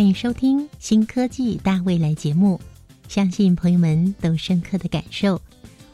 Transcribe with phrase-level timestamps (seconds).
[0.00, 2.58] 欢迎收听《新科技大未来》节目。
[3.06, 5.38] 相信朋友们都深刻的感受，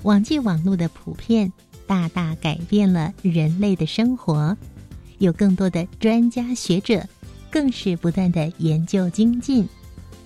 [0.05, 1.53] 网际网络的普遍
[1.89, 4.57] 大大改变了人类的生活。
[5.19, 7.05] 有更多的专家学者，
[7.51, 9.69] 更是不断的研究精进。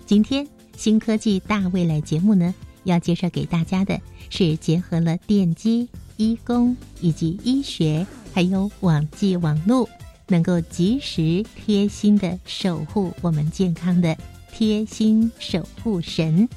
[0.04, 0.44] 今天
[0.76, 2.54] 《新科技大未来》节目呢，
[2.84, 5.88] 要介绍给大家的是结合了电机、
[6.18, 9.88] 医工以及医学，还有网际网络。
[10.30, 14.16] 能够及时贴心的守护我们健康的
[14.52, 16.48] 贴心守护神，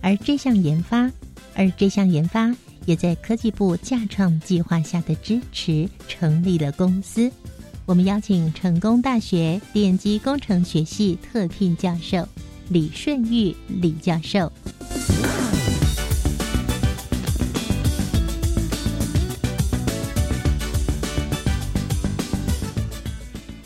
[0.00, 1.10] 而这项研发，
[1.54, 2.52] 而这项研发
[2.86, 7.30] 也在科技部架创计划下的支持成立了公司。
[7.84, 12.26] 我们邀请成功大学电机工程学系特聘教授
[12.70, 14.50] 李顺玉李教授。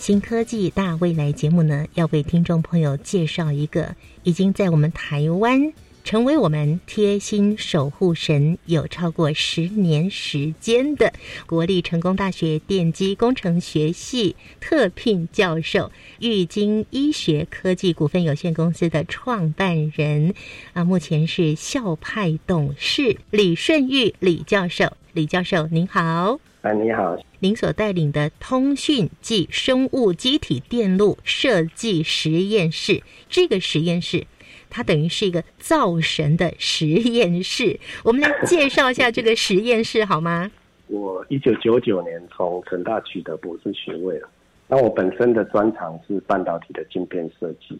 [0.02, 5.72] 新科技大未来节目呢，要为听众朋友介绍一个已经在我们台湾
[6.02, 11.12] 成为我们贴心守护神有超过十年时间的
[11.46, 20.34] 国立成功大学电机工程学系特聘教授玉晶医学科技股份有限公司的创办人
[20.72, 24.96] 啊，目前是校派董事李顺玉李教授。
[25.12, 26.40] 李教授您好。
[26.62, 27.18] 哎，你好！
[27.40, 34.28] 您所带领的通讯暨生物机体电路设计实验室，这个实验室，
[34.70, 37.80] 它等于是一个造神的实验室。
[38.04, 40.52] 我们来介绍一下这个实验室好吗？
[40.86, 44.28] 我一九九九年从成大取得博士学位了。
[44.68, 47.76] 那我本身的专长是半导体的晶片设计。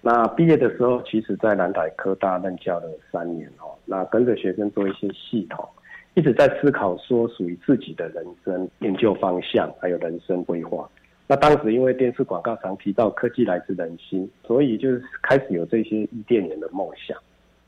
[0.00, 3.76] 那毕业的时候，其实在南台科大任教了三年哦。
[3.84, 5.68] 那跟着学生做一些系统。
[6.14, 10.88] 一直在思考说属于自己的人生研究方向，还有人生规划。
[11.26, 17.16] 那当时因为电视广告常提到科技来自人心，所以就是开始有这些伊甸园的梦想，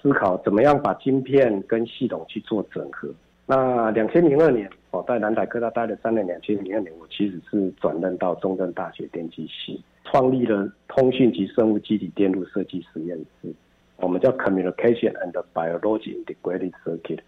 [0.02, 3.08] 思考怎么样把晶片跟系统去做整合。
[3.46, 6.26] 那两千零二年，我在南台科大待了三年。
[6.26, 13.50] 两千零二年，我其实是转任到中正大学电机系，创立了通讯及生物基体电路设计实验室，
[13.96, 17.20] 我们叫 Communication and Biology Integrated Circuit。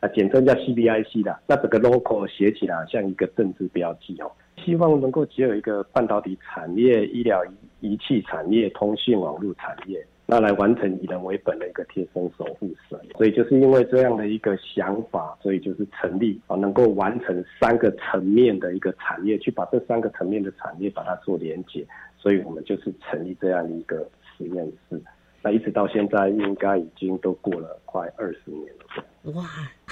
[0.00, 4.30] 啊，简称叫 CBIC 的，那这个 logo 写起来像一个政治标记哦。
[4.56, 7.42] 希望能够结合一个半导体产业、医疗
[7.80, 12.98] 仪器产业、通信网络产业，那来完成以人为本的一个贴身守护神。
[13.16, 21.86] 所以就是因为这样的一个想法，所以就是成立啊，能够完成三个层面的一个产业，去把这三个层面的产业把它做连接。
[22.18, 24.06] 所以我们就是成立这样的一个
[24.36, 25.00] 实验室。
[25.42, 29.32] 那一直到现在，应该已经都过了快二十年了。
[29.32, 29.42] 哇，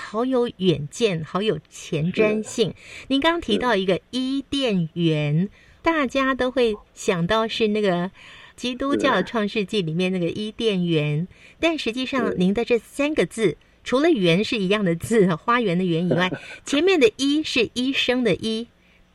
[0.09, 2.73] 好有远见，好有前瞻性。
[3.09, 5.51] 您刚刚提到一个伊甸园，
[5.83, 8.11] 大家都会想到是那个
[8.57, 11.29] 基督教创世纪里面那个伊甸园，
[11.61, 16.33] 但实际上您的这三个字，除了“园”是一样的字，花园的“园”以外，
[16.65, 18.67] 前面的“医”是医生的“医”，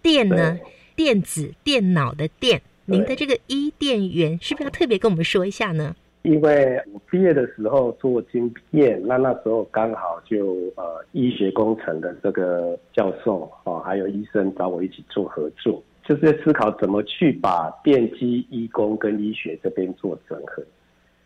[0.04, 0.60] 电呢，
[0.96, 2.62] 电子电脑的“电”。
[2.86, 5.96] 您的这个伊甸园，是不是要特别跟我们说一下呢？
[6.24, 20.64] 因为我毕业的时候做晶片，那那时候刚好就呃医学工程的这个教授哦，还有医生找我一起做合作，就是在思考怎么去把电机、医工跟医学这边做整合。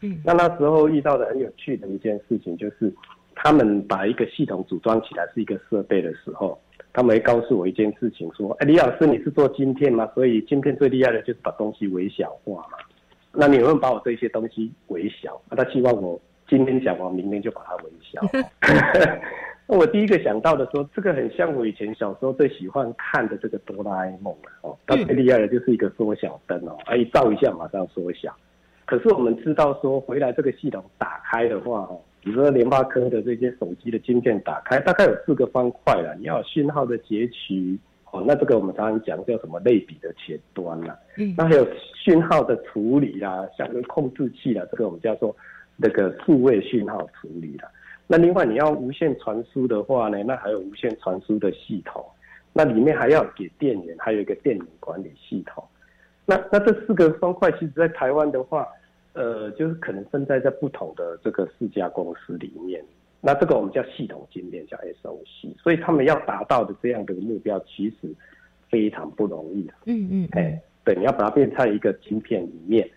[0.01, 2.91] 嗯，那那时候遇到的很有趣的一件事情，就是
[3.35, 6.59] 他们把一个系统组装起来是一个设备的时候，
[6.91, 10.09] 他们会告诉我一件事情，说：“哎，李老师，你是做晶片吗？
[10.15, 12.79] 所以晶片最厉害的就是把东西微小化嘛。”
[13.39, 15.39] 那你会把我这些东西微小？
[15.47, 16.19] 那他希望我
[16.49, 18.19] 今天讲完，明天就把它微小。
[19.69, 24.75] 那我第一个想到的说，这个很像我以前小时候最喜欢看的这个哆啦 A 梦了哦。
[24.87, 28.35] 它最厉害的就是一个缩小灯哦，哎，照一下马上缩小。
[28.85, 37.77] 可是我们知道说，回来这个系统打开的话哦，比如说联发科的这些手机的晶片打开，大概有四个方块了，你要有讯号的截取。
[38.17, 45.35] 哦，那这个我们常常讲叫什么类比的前端啦，嗯，那还有讯号的处理啦，像个控制器啦，这个我们叫做
[45.75, 47.69] 那个数位讯号处理啦。
[48.07, 52.03] 那另外你要无线传输的话呢，那还有无线传输的系统。
[52.53, 55.63] 那里面还要给电源，还有一个电源管理系统。
[56.25, 58.67] 那那这四个方块，其实在台湾的话，
[59.13, 62.83] 呃，就是可能分在在不同的这个四家公司里面。
[63.21, 68.13] 那这个我们叫系统晶片，叫 SOC，所以他们要达到的这样的目标，其实
[68.69, 72.89] 非常不容易嗯嗯，哎，对，你要把它变在一个晶片里面。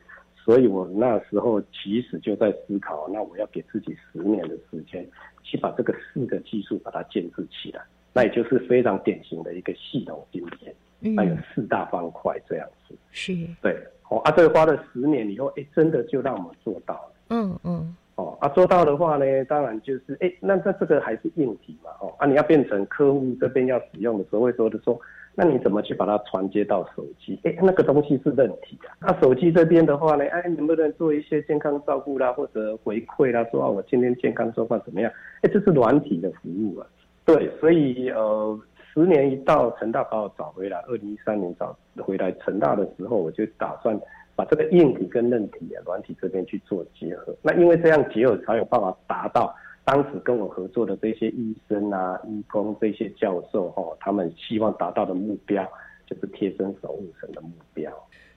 [0.42, 5.06] 所以我那时候其实就在思考，那我要给自己十年的时间，
[5.42, 7.82] 去把这个四个技术把它建制起来。
[8.12, 12.96] 那也就是非常典型的一个系统晶片，那有四大方块这样子。
[13.12, 13.76] 是，对，
[14.08, 17.12] 哦，啊，这个花了十年以后，哎，真的就让我们做到了。
[17.28, 17.94] 嗯嗯。
[18.20, 24.98] 哦，啊，做到的话呢，当然就是，哎，那那这个还是硬体嘛，哦，啊，你要变成客户这边要使用的时候，会说的说。
[25.32, 27.38] 那你怎么去把它传接到手机？
[27.44, 28.90] 哎，那个东西是问题啊。
[29.00, 35.10] 那手机这边的话呢，哎，能不能做一些健康照顾啦，或者回馈啦，说啊，我今天健康状况怎么样？
[35.42, 36.86] 哎，这是软体的服务啊。
[37.24, 38.60] 对，所以呃，
[38.92, 43.98] 十年一到，成大把我找回来，二零一三年找回来成大的时候，我就打算
[44.40, 47.36] 把这个硬体跟韧体啊，软体这边去做结合。
[47.42, 49.54] 那因为这样结合，才有办法达到。
[49.84, 55.62] 当时跟我合作的这些医生啊、医工这些教授哈，他们希望达到的目标
[56.06, 57.92] 就是贴身守护神的目标。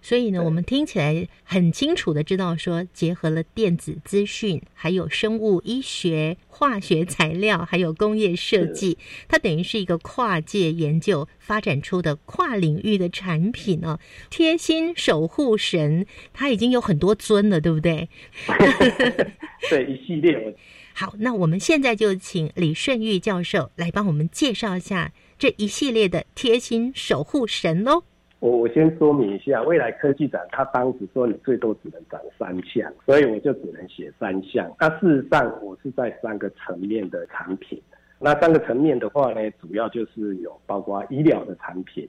[0.05, 8.97] 所以呢，我们听起来很清楚的知道说，结合了电子资讯、还有生物医学、化学材料，还有工业设计，
[9.29, 13.97] 它等于是一个跨界研究发展出的跨领域的产品呢。
[14.29, 18.09] 贴心守护神，它已经有很多尊了，对不对？
[19.69, 20.53] 对，一系列。
[20.93, 28.03] 好，那我们现在就请李顺玉教授来帮我们介绍一下这一系列的贴心守护神喽。
[28.43, 34.69] 我我先说明一下，未来科技展他当时说你最多只能展三项，所以我就只能写三项。
[34.77, 37.81] 那事实上我是在三个层面的产品。
[38.19, 42.05] 那三个层面的话呢，主要就是有包括医疗的产品，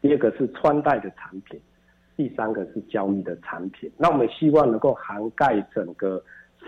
[0.00, 1.60] 第二个是穿戴的产品，
[2.16, 3.88] 第三个是交易的产品。
[3.96, 6.20] 那我们希望能够涵盖整个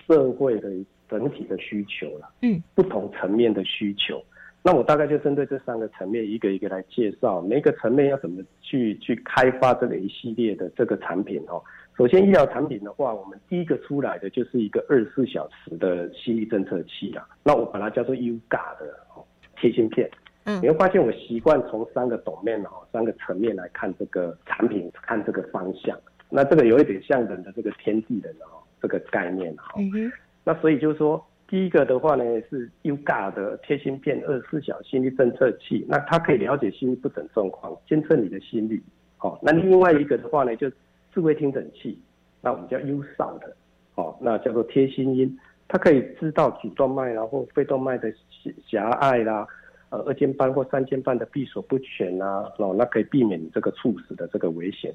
[0.07, 0.71] 社会的。
[1.11, 4.23] 整体的需求了，嗯，不同层面的需求，
[4.63, 11.63] 那我大概就针对这三个层面一个一个来介绍，每一个层面要怎么去去开发这个一系列的这个产品哦。
[11.97, 19.25] 首先，医疗产品的话，我们第一个出来的就是一个二十四小时的心率侦测器啊，那我把它叫做 UGA 的哦
[19.57, 20.11] 贴心片。
[20.45, 25.99] 嗯，你会发现我习惯从三个懂面哦，三个层面来看这个产品，看这个方向。
[26.29, 29.75] 那这个有一点像人的这个天地人哦这个概念哈。
[29.79, 30.13] 嗯哼。
[30.43, 38.81] 那所以就是说，第一个的话呢是 UGA 的贴心片二十四小心率侦测器，那它可以了解心率不整状况，监测你的心率。
[39.19, 40.71] 哦，那另外一个的话呢，就
[41.13, 42.01] 智慧听诊器，
[42.41, 43.41] 那我们叫 USound，
[43.97, 45.37] 哦，那叫做贴心音，
[45.67, 48.11] 它可以知道主动脉啦或肺动脉的
[48.65, 49.45] 狭隘啦，
[49.91, 54.95] 呃二尖瓣或三尖瓣的闭锁不全啊，哦，那可以避免你这个猝死的这个危险。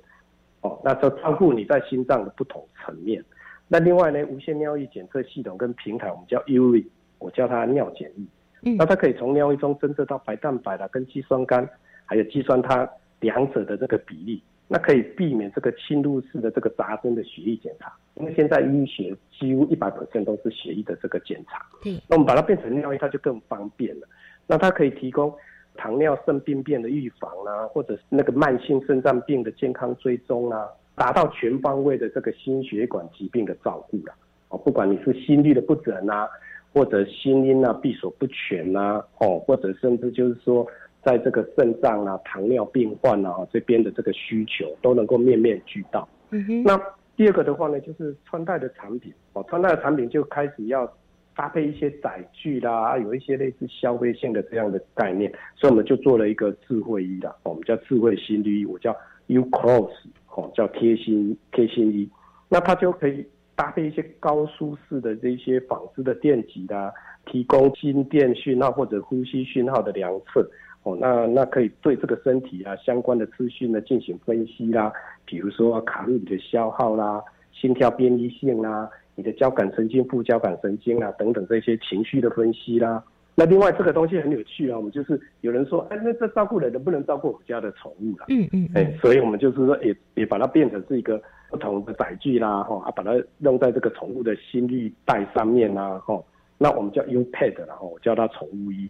[0.61, 3.21] 哦，那这照顾你在心脏的不同层面。
[3.67, 6.85] 那另外呢，无线尿液检测系统跟平台，我们叫 URI，
[7.17, 8.27] 我叫它尿检仪。
[8.61, 11.67] 嗯，那它可以从尿液中侦测到白蛋白啦、跟肌酸酐，
[12.05, 12.87] 还有肌酸它
[13.21, 17.91] 两者的这个比例，那可以避免这个侵入式的这个扎针的血液检查。
[18.15, 21.65] 因为现在医学几乎一百 percent 都是血液的这个检查。
[21.81, 21.93] 对。
[22.07, 24.07] 那我们把它变成尿液，它就更方便了。
[24.47, 25.33] 那它可以提供
[25.75, 30.67] 糖尿肾病变的预防啊，或者是那个慢性肾脏病的健康追踪啊。
[30.95, 34.13] 达到全方位的这个心血管疾病的照顾了
[34.49, 36.27] 哦，不管你是心率的不整啊，
[36.73, 40.65] 或者心音啊闭锁不全啊，哦，或者甚至就是说，
[41.03, 46.07] 在这个肾脏啊、糖尿病患啊这边的这个需求都能够面面俱到。
[46.29, 46.63] 嗯哼。
[46.63, 46.79] 那
[47.17, 50.89] 第二个的话呢，就是穿戴的产品哦，穿戴的产品就开始要
[51.35, 58.95] 搭配一些载具啦，有一些类似消费性的这样的概念，所以我们就做了一个智慧衣啦，我们叫智慧心率衣，我叫
[59.27, 59.91] U Cross。
[60.35, 62.09] 哦，叫贴心贴心衣，
[62.49, 63.25] 那它就可以
[63.55, 66.93] 搭配一些高舒适的这些纺织的电极啦，
[67.25, 70.45] 提供心电讯号或者呼吸讯号的量测。
[70.83, 74.91] 哦，那那可以对这个身体啊相关的资讯呢进行分析啦，
[75.25, 83.01] 比如说卡路里的消耗啦，心跳变异性啦，你的交感神经、副交感神经啊等等这些情绪的分析啦。
[83.37, 88.25] 那另外这个东西很有趣啊，我们就是有人说，哎，那这照顾人能不能照顾我们家的宠物了？
[88.29, 96.23] 嗯嗯，哎，所以我们就是说，也也把它变成是一个不同的载具啦，哈，啊，把它用在这个宠物的心率带上面啦，哈，
[96.57, 98.89] 那我们叫 U Pad，然后我叫它宠物衣。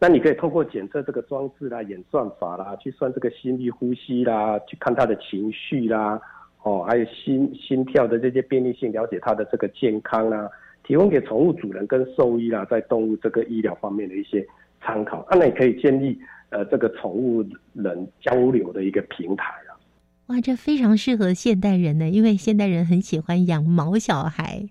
[0.00, 6.20] 那你可以透过检测这个装置啦、演算法啦，去算这个心率、呼吸啦，去看它的情绪啦，
[6.64, 10.50] 哦，还有心心跳的这些便利性，了解它的这个健康啦。
[10.90, 14.44] 提供给宠物主人跟兽医啦，在动物这个医疗方面的一些
[14.82, 15.24] 参考。
[15.30, 16.18] 那也可以建立
[16.48, 17.44] 呃这个宠物
[17.74, 19.78] 人交流的一个平台啊。
[20.26, 24.68] 哇，这非常适合现代人呢，因为现代人很喜欢养毛小孩。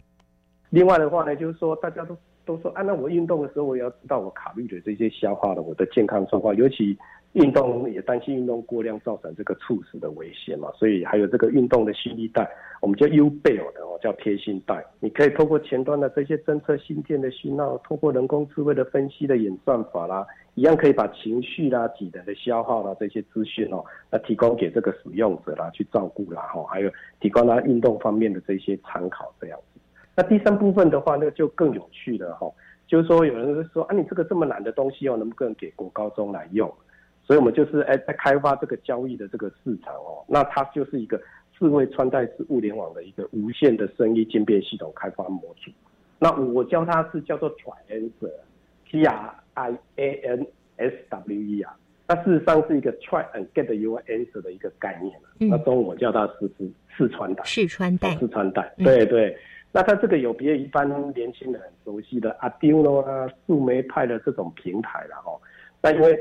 [0.71, 6.97] 另外的话呢，就是说大家都都说，啊，那我运动的时候，我也要知道我考虑的这些消化的，我的健康状况，尤其。
[7.33, 12.49] 运动也担心运动过量造成这个猝死的危险嘛，所以还有这个运动的心率带，
[12.81, 14.83] 我们叫 U bell 的哦，叫贴心带。
[14.99, 29.79] 你可以透过前端的这些侦测心电的讯号，通过人工智慧的分析的演算法啦，一样可以把情绪啦、体能的消耗啦这些资讯哦，那提供给这个使用者啦去照顾啦哈，还有提供他运动方面的这些参考这样子。
[30.15, 32.51] 那第三部分的话，那就更有趣了哈，
[32.87, 36.67] 就是说有人说啊，你这个这么难的东西哦，能不能给国高中来用？
[37.29, 41.21] 所以，我们就是哎，在开发这个交易的这个市场哦，那它就是一个
[41.55, 45.69] 智慧穿戴式物联网的一个无线的声音渐变系统开发模组。
[46.17, 51.77] 那我教它是叫做 Trianswer，T R I A N S W E 啊。
[52.07, 56.67] 那事实上是一个 Try and Get Your Answer 的一个概念那中文我叫它是是
[56.97, 57.43] 试穿戴。
[57.43, 58.17] 试穿戴。
[58.17, 58.73] 试穿戴。
[58.79, 59.37] 对对。
[59.71, 65.39] 那它这个有别于一般年轻人很熟悉的 Arduino 啊、树莓派的这种平台了哦。
[65.79, 66.19] 那因为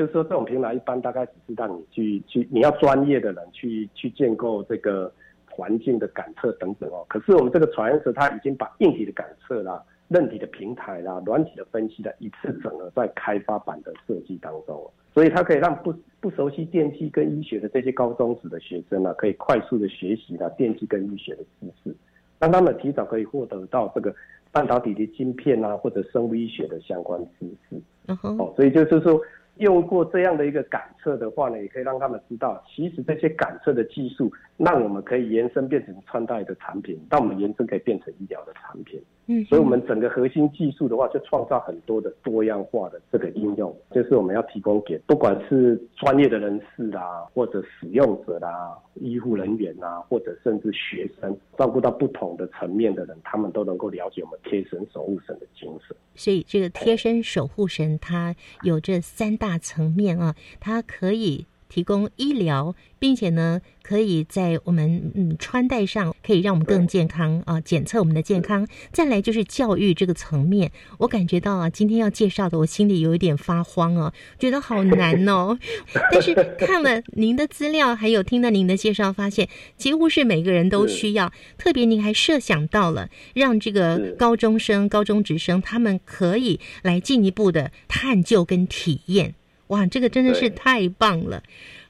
[0.00, 5.12] 就是说，这种平台一般大概只是让你去去，你要专业的人去去建构这个
[5.50, 7.04] 环境的感测等等哦。
[7.06, 21.94] 可是我们这个传言者它已经把硬体的感测啦、韧体的平台啦、软体的分析的一次整合在开发版的设计当中，所以它可以让不不熟悉电机跟医学的这些高中职的学生呢，可以快速的学习了电机跟医学的知识，
[22.38, 24.14] 让他们提早可以获得到这个
[24.50, 27.76] 半导体的晶片啊，或者生物医学的相关知识。
[28.22, 29.20] 哦，所以就是说。
[29.60, 39.00] 用过这样的一个感测的话呢，也可以让他们知道，其实这些感测的技术，让我们可以延伸变成穿戴的产品，让我们延伸可以变成医疗的产品。
[39.32, 55.96] 嗯，所以我们整个核心技术的话，就创造很多的多样化的这个应用，就是我们要提供给不管是专业的人士啦，或者使用者啦，医护人员啦，或者甚至学生，照顾到不同的层面的人，他们都能够了解我们贴身守护神的精神。
[56.16, 58.34] 所以，这个贴身守护神，它
[58.64, 61.46] 有这三大层面啊，它可以。
[61.70, 68.66] 提供医疗，并且呢，可以在我们嗯穿戴上，可以让我们更健康啊，检测我们的健康。
[68.92, 75.58] 再来就是教育这个层面，我感觉到啊，今天要介绍的，我心里有一点发慌哦，觉得好难哦。
[76.12, 81.32] 但是看了您的资料，还有听到您的介绍，发现几乎是每个人都需要。
[81.56, 89.36] 特别您还设想到了，让这个高中生、高中职生他们可以来进一步的探究跟体验。
[89.70, 91.42] 哇，这个真的是太棒了！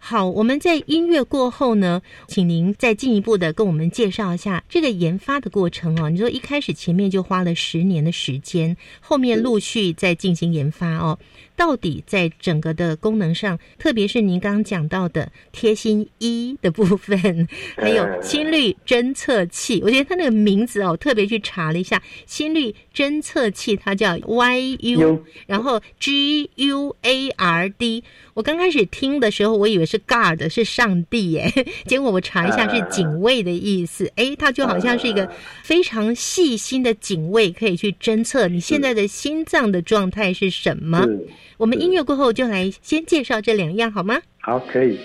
[0.03, 6.09] 好，我们在音乐过后呢，请您再进一步的跟我们介绍一下这个研发的过程哦。
[6.09, 11.19] 你说一开始前面就花了十年的时间，后面陆续在进行研发哦。
[11.55, 26.63] 到底在整个的功能上，特别是您刚刚讲到的贴心一的部分， 还有心率侦测器，我觉得它那个名字哦，特别去查了一下，心率侦测器它叫 YU，然后 GUARD。
[28.33, 31.53] 我刚开始听的时候，我以为是 guard 是上帝耶，
[31.87, 34.11] 结果我查一下是警卫的意思。
[34.15, 35.29] 哎，它就好像是一个
[35.65, 41.05] 非常细心的警卫，可以去侦测你现在的心脏的状态是什么。
[41.57, 44.21] 我们音乐过后就来先介绍这两样好吗？
[44.41, 44.99] 好，可以。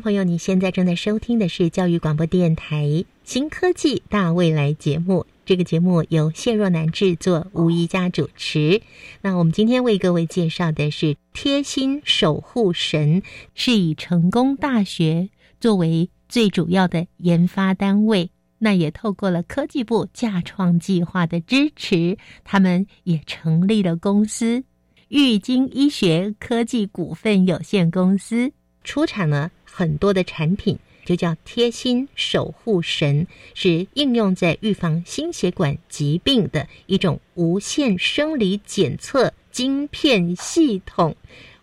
[0.00, 2.84] 朋友，你现在正在收听的是教育广播电台
[3.22, 5.26] 《新科技大未来》节目。
[5.44, 8.80] 这个节目由谢若楠制作，吴一佳主持。
[9.20, 13.22] 那我们今天为各位介绍的是贴心守护神，
[13.54, 15.28] 是以成功大学
[15.60, 18.30] 作为最主要的研发单位。
[18.58, 24.64] 那也透过了科技部架创计划的支持，他们也成立了公司——
[25.08, 28.50] 玉晶医学科技股份有限公司，
[28.82, 29.50] 出产了。
[29.76, 41.16] 很多的产品就叫贴心守护神，是应用在预防心血管疾病的一种无线生理检测晶片系统。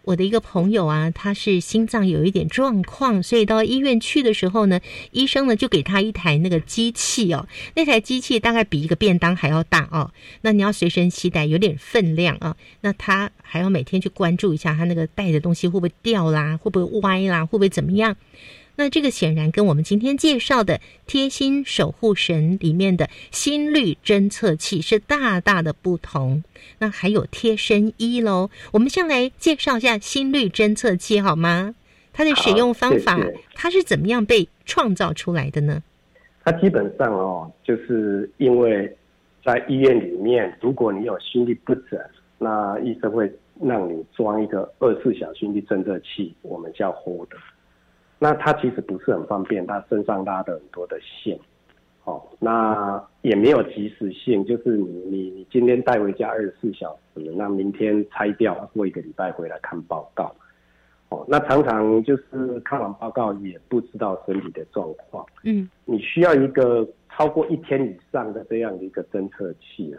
[0.03, 4.79] 我的一个朋友啊，他是心脏有一点状况，所以到医院去的时候呢，
[5.11, 18.15] 医生呢就给他一台那个机器哦，那台机器大概比一个便当还要大哦，那你要随身携带，有点分量啊，那他还要每天去关注一下他那个带的东西会不会掉啦，会不会歪啦，会不会怎么样？
[18.81, 26.43] 那这个显然跟我们今天介绍的贴心守护神里面的心率侦测器是大大的不同。
[26.79, 31.75] 那还有贴身衣喽，我们先来介绍一下心率侦测器好吗？
[32.11, 33.19] 它的使用方法，
[33.53, 35.83] 它是怎么样被创造出来的呢？
[36.43, 38.91] 它基本上哦，就是因为
[39.45, 41.99] 在医院里面，如果你有心律不整，
[42.39, 47.29] 那医生会让你装一个二四小心率侦测器，我们叫 Hold。
[48.23, 51.35] 那它其实不是很方便，它身上拉的很多的线，
[52.03, 60.31] 哦，那也没有及时性，就是你你你今天带回家二十四小时，那明天拆掉，过一个礼拜回来看报告，
[61.09, 69.97] 哦，那常常就是看完报告也不知道身体的状况，嗯，你需要一个超过一天以上的这样的一个侦测器啊，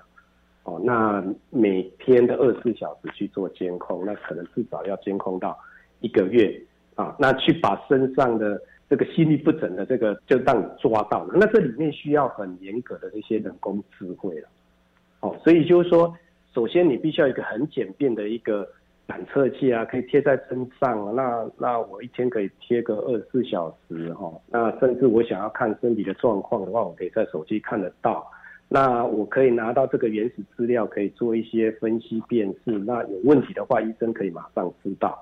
[0.63, 5.59] 哦，那每天的二十四小时去做监控，那可能至少要监控到
[5.99, 6.63] 一个月。
[6.95, 14.49] 啊，那去把身上的这个心律不整的这个就让你抓到了，那这里面需要很严格的这些人工智慧了。
[15.21, 16.15] 哦，所以就是说，
[16.55, 18.69] 首先你必须要一个很简便的一个
[19.07, 21.15] 感测器啊，可以贴在身上。
[21.15, 24.31] 那那我一天可以贴个二十四小时哈。
[24.51, 28.29] 那甚至我想要看身体的状况的话，我可以在手机看得到。
[28.69, 32.71] 那我可以拿到这个原始资料，可以做一些分析辨识。
[32.73, 35.19] 那有问题的话，医生可以马上知道。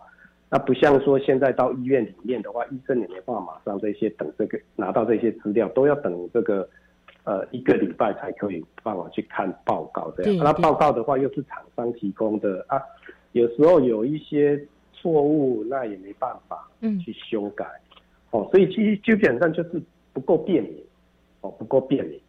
[0.50, 6.68] 那不像说现在到医院里面的话，医生也没办法马上这些等这个拿到这些资料，都要等这个
[7.22, 10.44] 呃一个礼拜才可以帮我去看报告这样。
[10.44, 12.82] 那报告的话又是厂商提供的啊，
[13.32, 14.60] 有时候有一些
[14.92, 16.68] 错误，那也没办法
[17.04, 17.64] 去修改。
[18.30, 19.80] 哦，所以其实基本上就是
[20.12, 20.84] 不够便民
[21.42, 22.20] 哦，不够便民。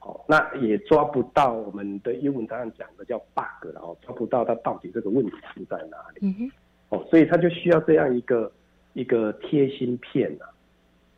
[0.00, 6.50] 哦，那也抓不到我们的英文常常讲的叫 bug 然后抓不到它到底这个问题出在哪里。
[6.90, 8.50] 哦，所以他就需要这样一个
[8.94, 10.46] 一个贴心片呐。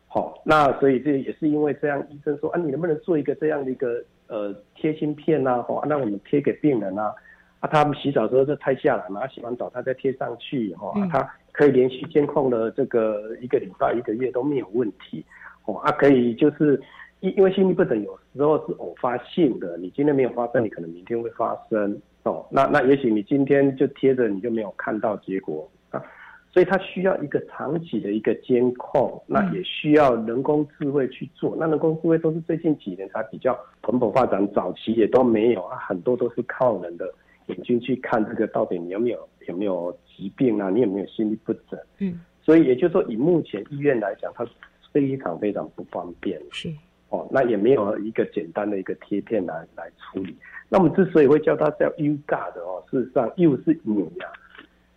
[0.07, 5.63] 好，那所以这也是因为这样，医生说啊，你能不能做一个这样的一个呃贴心片呐？
[5.69, 7.15] 哦，那我们贴给病人啊，
[7.61, 15.23] 啊，他们洗澡时候就拆下来嘛，洗完澡他再贴上去，哈，他可以连续监控了这个一个礼拜、一个月都没有问题。
[15.63, 16.77] 哦，啊，可以就是
[17.21, 22.01] 因因为心律不整有时候是偶发性的，你今天没有发生，你可能明天会发生。
[22.23, 26.03] 哦，那那也许你今天就贴着，你就没有看到结果啊，
[26.51, 31.55] 所以它需要一个长期的一个监控，那也需要人工智慧去做。
[31.59, 37.11] 那人工智慧都是最近几年才比较蓬勃发展，早期也都没有啊，很多都是靠人的
[37.47, 41.79] 眼睛去看这个到底你有没有有没有疾病啊，你有没有心律不整？
[41.99, 44.45] 嗯，所以也就是说，以目前医院来讲，它
[44.91, 46.39] 非常非常不方便。
[46.51, 46.71] 是
[47.11, 50.35] 哦，那也没有一个简单的一个贴片来来处理。
[50.67, 54.31] 那我们之所以会叫它叫 U God 哦，事实上 U 是你呀，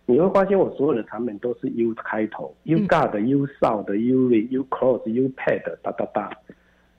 [0.05, 6.31] 你会发现我所有的产品都是 U 开头，U God、U Sound、U U Close、U Pad 哒哒哒。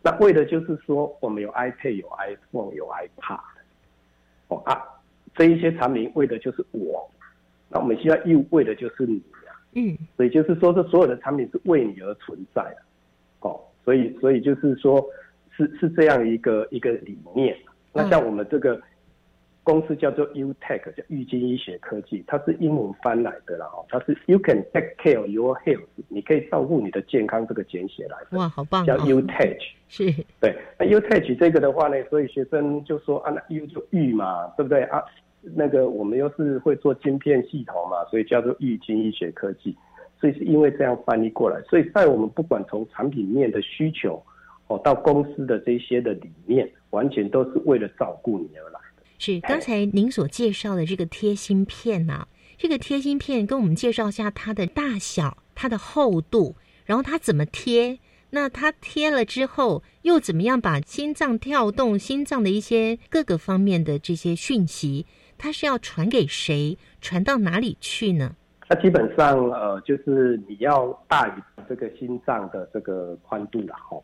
[0.02, 3.40] 那为的就是说，我们有 iPad、有 iPhone、有 iPad，
[4.48, 4.80] 哦啊，
[5.34, 7.10] 这一些产品为的就是我。
[7.68, 12.85] 那我们现在 U 为的就是你呀，嗯，所以就是说，这所有的产品是为你而存在的，哦，
[13.86, 15.02] 所以所以就是说，
[15.56, 17.56] 是是这样一个一个理念。
[17.94, 18.78] 那像我们这个
[19.62, 28.36] 公司叫做 U Tech，叫玉金医学科技，它是英文翻来的啦，哦，它是 You can take care your health，你可以照顾你的健康，这个简写来的。
[28.36, 28.84] 哇，好棒！
[28.84, 29.56] 叫 U Tech，
[29.88, 30.54] 是，对。
[30.78, 35.00] 那 U Tech 这个的话呢，所以学生就说啊，那 U 就玉嘛，对不对啊？
[35.54, 39.76] 那个我们又是会做晶片系统嘛，所以叫做玉金医学科技，
[40.20, 44.22] 所以是因为这样翻译过来，所以在我们不管从产品面的需求。
[44.68, 49.04] 哦，到公司的这些的理念，完全都是为了照顾你而来的。
[49.16, 52.26] 是刚才您所介绍的这个贴心片呐，
[52.58, 58.00] 这个贴心片跟我们介绍一下它的大小、它的厚度，然后它怎么贴？
[58.30, 65.06] 那它贴了之后又怎么样把心脏跳动、心脏的一些各个方面的这些讯息，
[65.38, 66.76] 它是要传给谁？
[67.00, 68.34] 传到哪里去呢？
[68.68, 73.96] 那基本上呃，就是你要大于这个心脏的这个宽度了哈。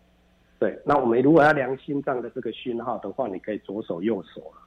[0.58, 4.62] 对，那我们如果要量心脏的这个讯号的话，你可以左手右手了，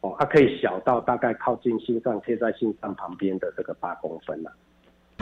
[0.00, 4.50] 哦，它可以小到大概靠近心脏贴在心脏旁边的这个八公分了，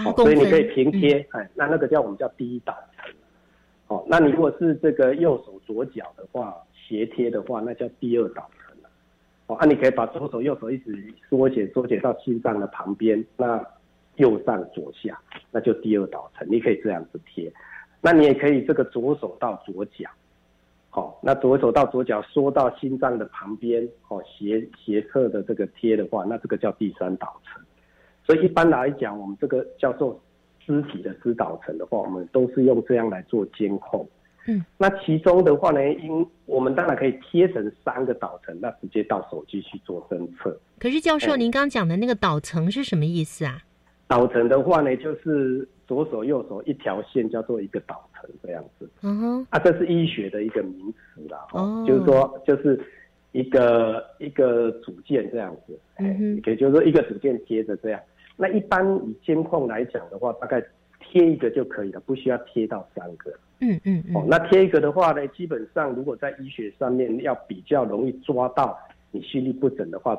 [0.05, 3.13] 哦，所以你可以平贴，哎，那那个叫我们叫第一导层，
[3.89, 8.77] 哦，那你如果是这个右手左脚的话，斜贴的话，那叫第二导层
[9.49, 13.65] 哦，那你可以把左手右手一直缩写缩写到心脏的旁边，那
[14.17, 15.19] 右上左下，
[15.51, 17.53] 那就第二导层，你可以这样子贴。
[18.01, 20.09] 那你也可以这个左手到左脚，
[20.91, 27.63] 好，那左手到左脚缩到心脏的旁边，哦，斜斜侧的这个贴的话，那这个叫第三导层。
[28.25, 30.21] 所以一般来讲，我们这个叫做
[30.65, 34.09] 肢体的支导层的话，我们都是用这样来做监控。
[34.49, 40.57] 嗯，那其中的话呢，因我们当然可以贴成三个导层，那直接到手机去做侦测。
[40.79, 43.63] 可是教授，您刚刚讲的那个导层是什么意思啊？
[44.09, 48.89] 导层的话呢，就是左手右手一条线叫做一个导层这样子。
[49.03, 51.47] 嗯哼，啊，这是医学的一个名词啦。
[51.53, 52.81] 哦就是说，就是
[53.33, 55.79] 一个一个组件这样子。
[55.99, 58.01] 嗯哼也就是说一个组件接着这样。
[58.37, 60.63] 那一般以监控来讲的话，大概
[61.01, 63.33] 贴一个就可以了，不需要贴到三个。
[63.61, 68.79] 嗯嗯哦，嗯，那贴一个的话呢，基本上如果在医学上面要比较容易抓到
[69.11, 70.17] 你心律不整的话，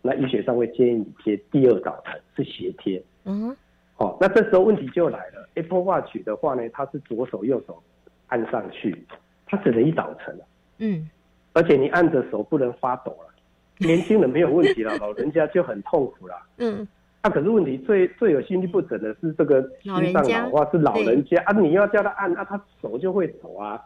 [0.00, 3.02] 那医学上会建议你贴第二导层是斜贴。
[3.26, 3.56] 嗯
[3.94, 7.82] 好哦，那这时候问题就来了，Apple Watch 的话呢，它是左手右手
[8.28, 9.06] 按上去，
[9.46, 10.44] 它只能一导层了，
[10.78, 11.08] 嗯。
[11.52, 13.32] 而且你按着手不能发抖了。
[13.80, 16.34] 年轻人没有问题了，老人家就很痛苦了。
[16.58, 16.86] 嗯，
[17.22, 21.42] 那、可是问题最最有心律不整的是这个心脏老化，是老人家。
[21.46, 23.82] 啊，你要叫他按啊，他手就会抖啊。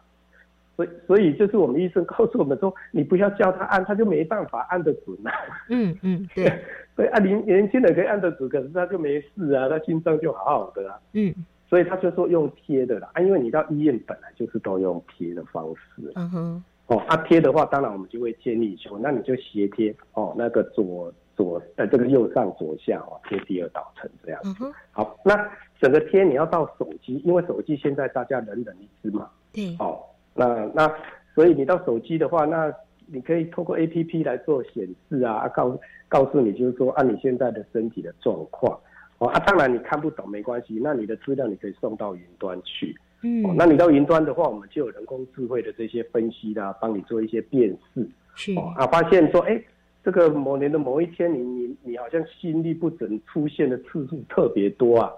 [0.75, 5.31] 所以所以就是我们医生告诉我们说，你不要叫他按，他就没办法按得准啊。
[5.69, 6.45] 嗯嗯，对，
[6.95, 10.99] 所以啊，年年轻人可以按得准，可是他就没事啊，他心脏就好好的啊。
[11.13, 11.33] 嗯
[11.69, 16.97] 所以他就说用贴的啦，啊，因为你到医院本来就是都用贴的方式嗯哼，哦。
[17.07, 24.41] 啊，贴的话，当然我们就会建议说，那你就斜贴哦，那个左左呃这个右上左下哦，贴第二导层这样。
[24.43, 25.49] 嗯哼，好，那
[25.79, 29.97] 整个贴你要到手机，因为手机现在大家人人一支嘛，对，哦，
[30.35, 30.93] 那那
[31.33, 32.69] 所以你到手机的话，那
[33.11, 38.79] 你可以透过 A P P 来做显示啊，啊告告诉你就是说按、你现在的身体的状况。
[39.17, 42.95] 哦啊，当然你看不懂没关系，那你的资料你可以送到云端去。
[43.23, 48.09] 嗯哦，，那你到云端的话，我们就有人工智慧的这些分析啦，帮你做一些辨识。
[48.33, 49.61] 是，哦啊，发现说，哎，
[50.03, 55.11] 这个某年的某一天你，你你好像心律不整出现的次数特别多啊。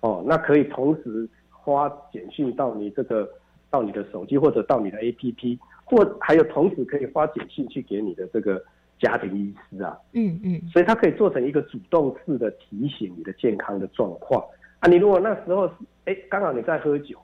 [0.00, 1.26] 哦，那可以同时
[1.64, 3.26] 发简讯到你这个
[3.70, 8.62] 到你的手机或者到你的 APP，或还有同时可以发简讯去给你的这个
[8.98, 9.98] 家庭医师啊。
[10.12, 14.44] 嗯嗯所以它可以做成一个主动式的提醒你的健康的状况
[14.80, 14.88] 啊。
[14.88, 15.74] 你如果那时候是
[16.04, 17.16] 哎刚好你在喝酒，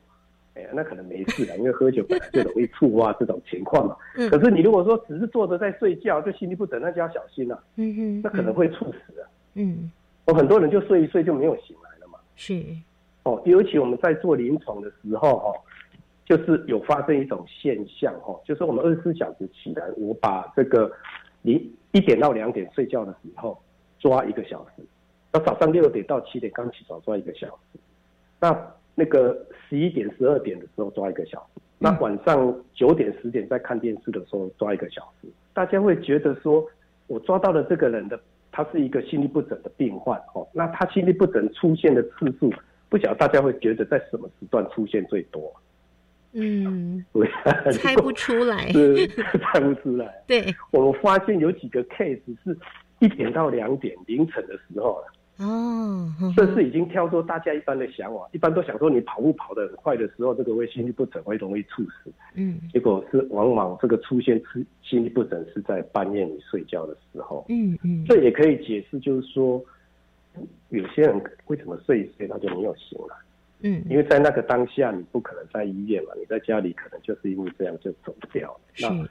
[0.55, 3.97] 哎呀那可能没事了，因为喝酒本来就容易触发这种情况嘛。
[4.17, 9.29] 嗯可是你如果说只是坐着在睡觉，就心律不整，那就要小心了、嗯哼，那可能会猝死啊。
[9.55, 9.91] 嗯
[10.27, 12.19] 我很多人就睡一睡就没有醒来了嘛。
[12.35, 12.65] 是，
[13.25, 15.53] 哦，尤其我们在做临床的时候哦，
[16.25, 20.91] 就是有发生一种现象哦，就是我们二十四小时起来，我把这个
[21.43, 23.61] 零一点到两点睡觉的时候
[23.99, 24.83] 抓一个小时，
[25.33, 27.79] 那早上六点到七点刚起床抓一个小时，
[28.41, 36.67] 那那个十一点十二点的时候抓一个小时，那晚上九点十点在看电视的时候抓一个小时，大家会觉得说
[37.07, 38.19] 我抓到了这个人的
[38.51, 42.51] 他是一个心律不整的病患哦，那他心律不整出现的次数，
[42.89, 45.53] 不晓得大家会觉得在什么时段出现最多？
[46.35, 47.29] 嗯， 对，
[47.73, 50.23] 猜不出来，是猜不出来。
[50.27, 52.57] 对，我们发现有几个 case 是
[52.99, 62.13] 一点到两点凌晨的时候了，哦，这是已经跳脱大家一般的想法，一般都想说你跑步跑得很快的时候，这个会心律不整，会容易猝死。
[62.35, 62.61] 嗯。
[62.73, 69.63] 结果是往往这个出现是心律不整是在半夜你睡觉的时候，嗯嗯，这也可以解释，就是说
[70.71, 73.17] 有些人为什么睡一睡他就没有醒来，
[73.67, 78.61] 嗯因为在那个当下你不可能在医院嘛，你在家里可能就是因为这样就走掉了。
[78.75, 79.09] 是，那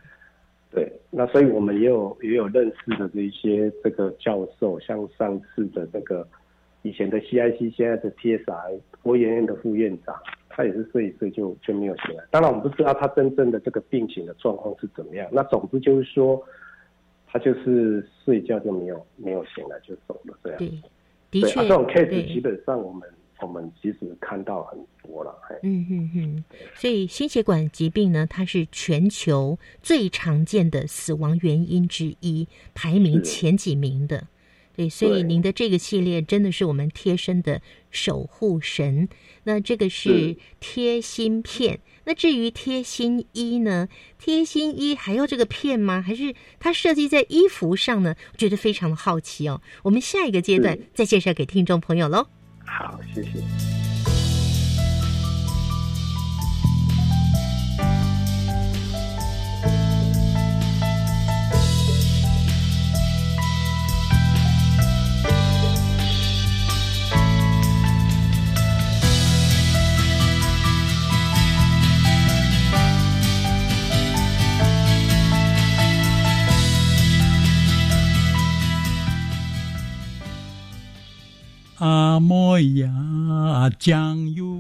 [0.72, 6.28] 对，那所以我们也有也有认识的这一些这个教授，像上次的那个
[6.84, 10.16] 以前的 CIC，现在的 TSI 国研院的副院长，
[10.50, 12.24] 他也是睡一睡就就没有醒来。
[12.32, 15.28] 当然我们不知道他真正的这个病情的状况是怎么样。
[15.32, 16.44] 那总之就是说，
[17.28, 20.60] 他就是睡觉就没有没有醒来就走了这样。
[20.60, 20.78] 对，的
[21.32, 23.08] 对，确，啊，这种 case 基本上我们
[23.44, 25.60] 我们其实看到很多了，哎。
[25.64, 26.44] 嗯嗯嗯，
[26.76, 34.28] 所以心血管疾病呢，它是全球最常见的死亡原因之一，排名前几名的。
[34.76, 39.08] 对，所以您的这个系列真的是我们贴身的守护神。
[39.44, 43.88] 那这个是是贴心片，那至于贴心衣呢？
[44.18, 46.02] 贴心衣还要这个片吗？
[46.02, 48.16] 还是它设计在衣服上呢？
[48.32, 49.62] 我觉得非常的好奇哦。
[49.84, 52.26] 我们下一个阶段再介绍给听众朋友喽。
[52.66, 53.93] 好，谢谢。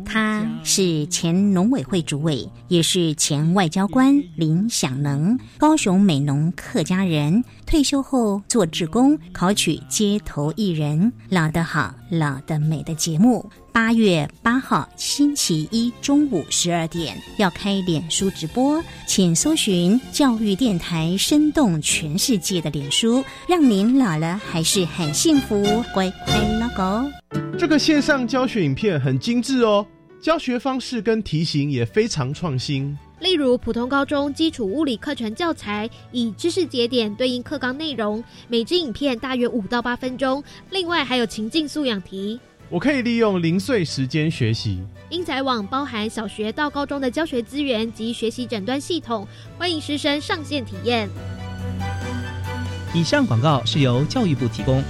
[0.05, 13.49] 他是前农委会主委，也是前外交官林享能，高雄美浓客家人，退休后做志工，考取街头艺人，老的好，老的美的节目。
[13.73, 27.09] 八月八号星期一中午十二点要开脸书直播，请搜寻教育电台，生动全世界的脸书，让您老了还是很幸福，乖乖老狗。
[27.57, 29.83] 这个线上教学影片很精致哦，
[30.21, 32.95] 教学方式跟题型也非常创新。
[33.19, 40.43] 例如，普通高中基础物理课程教材，以知识节点对应课纲内容，每支影片大约五到八分钟。
[40.69, 42.39] 另外还有情境素养题。
[42.73, 44.81] 我可以利用零碎时间学习。
[45.09, 49.27] 英才网包含小学到高中的教学资源及学习诊断系统，
[49.59, 51.07] 欢迎师生上线体验。
[52.91, 54.83] 以上广告是由教育部提供。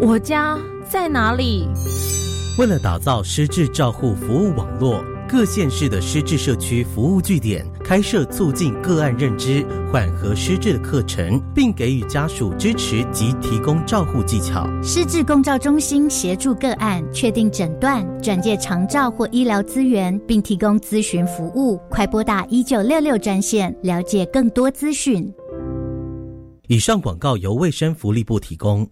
[0.00, 1.68] 我家在哪里？
[2.58, 5.04] 为了打造失智照护服务网络。
[5.30, 14.66] 各县市的失智社区服务据点开设促进个案认知、缓和失智的课程，并给予家属支持及提供照护技巧。
[14.82, 21.76] 失智共照中心协助个案确定诊断、转介长照或医疗资源，并提供咨询服务。
[21.88, 25.32] 快拨打一九六六专线了解更多资讯。
[26.66, 28.84] 以上广告由卫生福利部提供。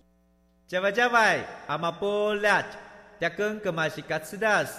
[0.69, 2.65] 加外加外，阿玛波拉，
[3.21, 4.79] 加根格玛西卡斯达斯。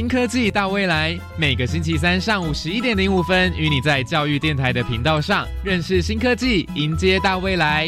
[0.00, 7.86] 新科技大未来，每个星期三上午十一点零五分，与你在教育电台的频道上认识新科技，迎接大未来。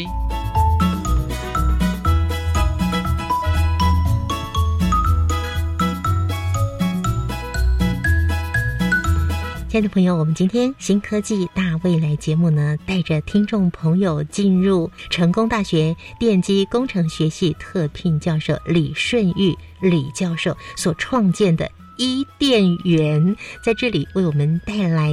[9.67, 21.67] 亲爱的朋友，我们今天新科技大未来节目呢，带着听众朋友进入成功大学电机工程学系特聘教授李顺玉李教授所创建的。
[21.97, 25.11] 伊甸园在这里为我们带来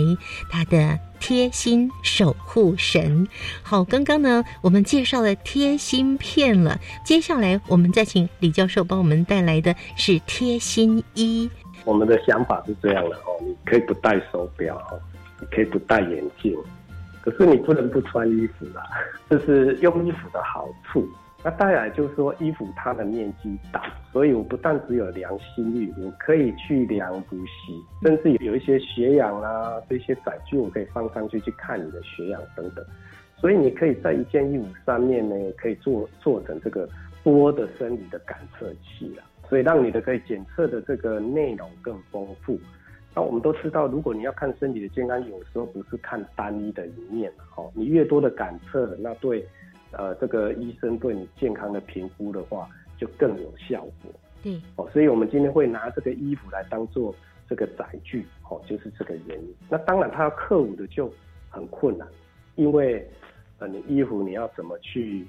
[0.49, 3.27] 他的贴心守护神。
[3.63, 11.49] 好，刚刚呢我们介绍了贴心片了，接下来我们再请李教授帮我们带来的是贴心衣。
[11.85, 15.01] 我们的想法是这样的哦，你可以不戴手表哦，
[15.41, 16.55] 你可以不戴眼镜，
[17.23, 18.83] 可是你不能不穿衣服啦，
[19.29, 21.09] 这是用衣服的好处。
[21.43, 32.85] 那当然就是说，衣服它的面积大，所以我不但只有量心率，我可以去量呼吸，甚至有一些血氧啊这些载具，我可以放上去去看你的血氧等等。
[33.39, 36.87] 所以你可以在一件衣服上面呢，可以做做成这个
[37.25, 42.61] 多的生理的感测器了，所以让你的可以检测的这个内容更丰富。
[43.15, 49.43] 那我们都知道，如果你要看身体的健康，有时候不是看单一的一面哦，你越多的感测，那对。
[49.93, 54.13] 呃，这个医生对你健康的评估的话，就更有效果。
[54.43, 57.15] 对，哦，所以我们今天会拿这个衣服来当做
[57.49, 59.55] 这个载具，哦，就是这个原因。
[59.69, 61.13] 那当然，他要克服的就
[61.49, 62.07] 很困难，
[62.55, 63.05] 因为
[63.59, 65.27] 呃，你衣服你要怎么去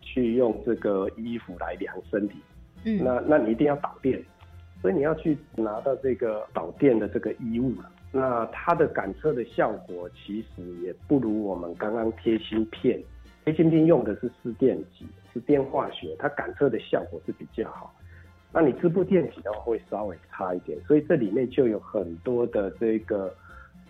[0.00, 2.36] 去用这个衣服来量身体？
[2.84, 4.22] 嗯，那那你一定要导电，
[4.80, 7.90] 所以你要去拿到这个导电的这个衣物了。
[8.12, 12.98] 那它的感测的效果其实也不如我们刚刚贴芯片。
[13.46, 17.94] 黑晶片用的是湿电极，是电化学，它感测的效果是比较好。
[18.52, 23.32] 那你织布电极的话会稍微差一点，所以这里面就有很多的这个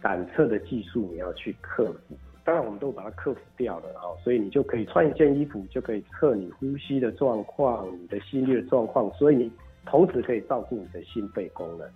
[0.03, 2.15] 感测的技术你要去克服。
[2.45, 9.51] 当然我们都把它克服掉了啊，所以你就可以穿一件衣服就可以测你呼吸的状况、你的心率的状况，所以你
[9.87, 11.89] 同时可以照顾你的心肺功能，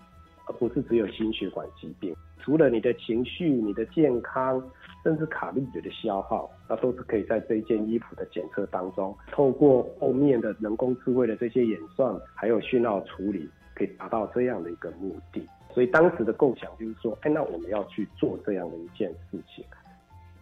[0.52, 2.14] 不是只有心血管疾病。
[2.38, 4.62] 除了你的情绪、你的健康。
[5.02, 15.42] 甚至卡路里的消耗，那都是可以在这件衣服的检测当中，透过后面的人工智慧的这些演算，还有讯号处理，可以达到这样的一个目的。
[15.72, 19.64] 所以当时的构想就是说，哎，那我们要去做这样的一件事情。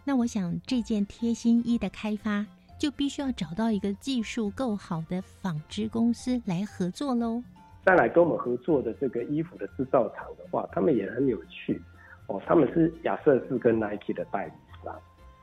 [0.03, 2.45] 那我想，这件贴心衣的开发，
[2.77, 7.41] 就必须要找到一个技术够好的纺织公司来合作喽。
[7.89, 11.81] 再来跟我们合作的这个衣服的制造厂的话，他们也很有趣。
[12.27, 14.51] 哦，他们是亚瑟士跟 Nike 的代理
[14.85, 14.95] 商，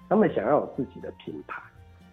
[0.09, 1.61] 他们想要有自己的品牌，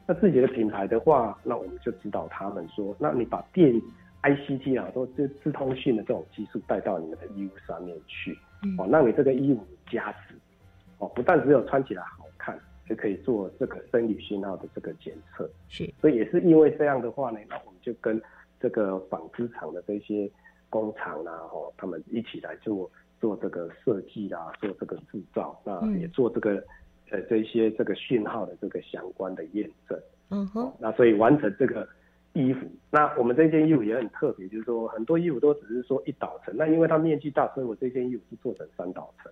[0.08, 3.80] 那自己的品牌的话，那我们就指导他们说，那你把电
[4.24, 8.36] ICT 啊，都这自通讯的这种技术带到你们的衣服上面去，
[8.80, 10.34] 哦，让你这个衣服加值，
[10.98, 15.48] 哦，不但只有穿起来好看，就可以做这个生理讯号的这个检测。
[15.70, 18.20] 是，所以也是因为这样的话呢，那我们就跟
[18.64, 20.28] 这个纺织厂的这些
[20.72, 22.90] 工厂啊，哦，他们一起来做
[23.22, 26.64] 做这个设计啊，做这个制造，那也做这个。
[27.12, 30.00] 呃，这些这个讯号的这个相关的验证，
[30.32, 31.88] 嗯哼，那所以完成这个
[32.32, 39.32] 衣服，那我们这件衣服也很特别，就是说很多衣服都只是说一导层，那因为它面积大，所以我这件衣服是做成三导层，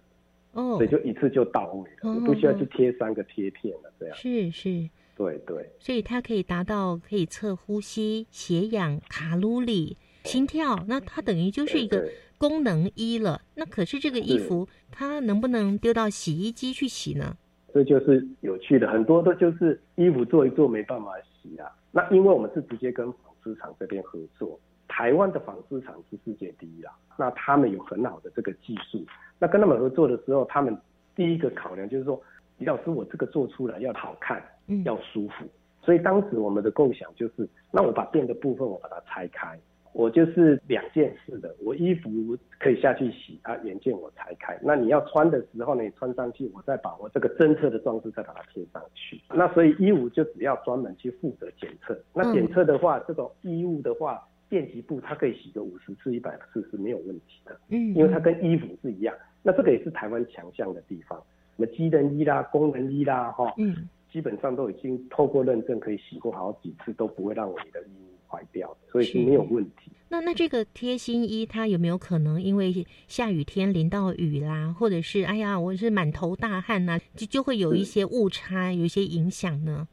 [0.52, 4.16] 哦，所以就一次就到位了，不需要去贴三个贴片了，这样。
[4.16, 4.88] 是是，
[5.22, 13.42] 对对，所以它可以达到可以测呼吸、血氧、卡路里、心跳，那它等于就是一个功能衣了。
[13.54, 17.38] 那可是这个衣服它能不能丢到洗衣机去洗呢？
[17.72, 21.70] 这就是有趣的，很多的就是衣服做一做没办法洗啊。
[21.92, 26.92] 那因为我们是直接跟纺织厂这边合作，台湾的纺织厂是世界第一啦。
[27.18, 29.06] 那他们有很好的这个技术，
[29.38, 30.76] 那跟他们合作的时候，他们
[31.16, 32.20] 第一个考量就是说，
[32.62, 34.40] 李老师，我这个做出来要好看，
[34.86, 35.46] 要舒服。
[35.82, 39.60] 所以当时我们的构想就是，那我把电的部分我把它拆开。
[39.94, 44.56] 我就是两件事的，我衣服可以下去洗啊，原件我拆开。
[44.62, 49.20] 那你要穿的时候呢，你穿上去，我再把我这个侦测的装置再把它贴上去。
[49.34, 52.00] 那所以衣物就只要专门去负责检测。
[52.14, 57.60] 那检测的话，这种衣物的话，电极布它可以洗个五十次、一百次是没有问题的。
[57.70, 59.16] 嗯，因为它跟衣服是一样。
[59.42, 61.20] 那这个也是台湾强项的地方。
[61.56, 68.12] 什么机能衣啦、功能衣啦，哈，嗯，基本上都已经透过认证，可以洗过好几次，都不会让你的衣物。
[68.32, 69.92] 坏掉，所以是没有问题。
[70.08, 79.86] 那那这个贴心衣，它有没有可能因为下雨天淋到雨啦，或者是哎呀，我是满头大汗呐，就就会有一些误差，有一些影响呢？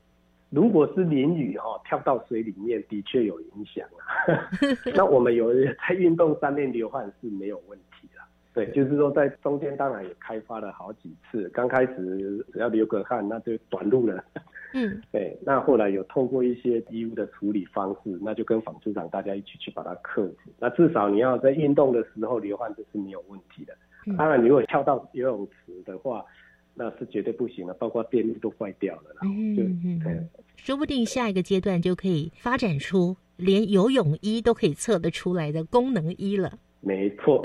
[0.51, 4.49] 如果是淋雨哈，跳到水里面的确有影响啊。
[4.95, 8.18] 那我们有在运动上面流汗是没有问题的。
[8.59, 14.25] 对，就是说在中间当然也开发了好几次，刚开始只要流个汗，那就短路了。
[14.75, 20.51] 嗯， 对，那后来有通过一些衣物的处理方式，那就跟纺织厂大家一起去把它克服。
[20.59, 23.73] 那至少你要在运动的时候流汗，这是没有问题的。
[24.17, 26.25] 当然，如果跳到游泳池的话，
[26.75, 29.17] 那是绝对不行的，包括电力都坏掉了。
[29.23, 36.59] 嗯嗯嗯，说不定下一个阶段就可以发展出连游泳衣都可以测得出来的功能衣了。
[36.81, 37.43] 没错，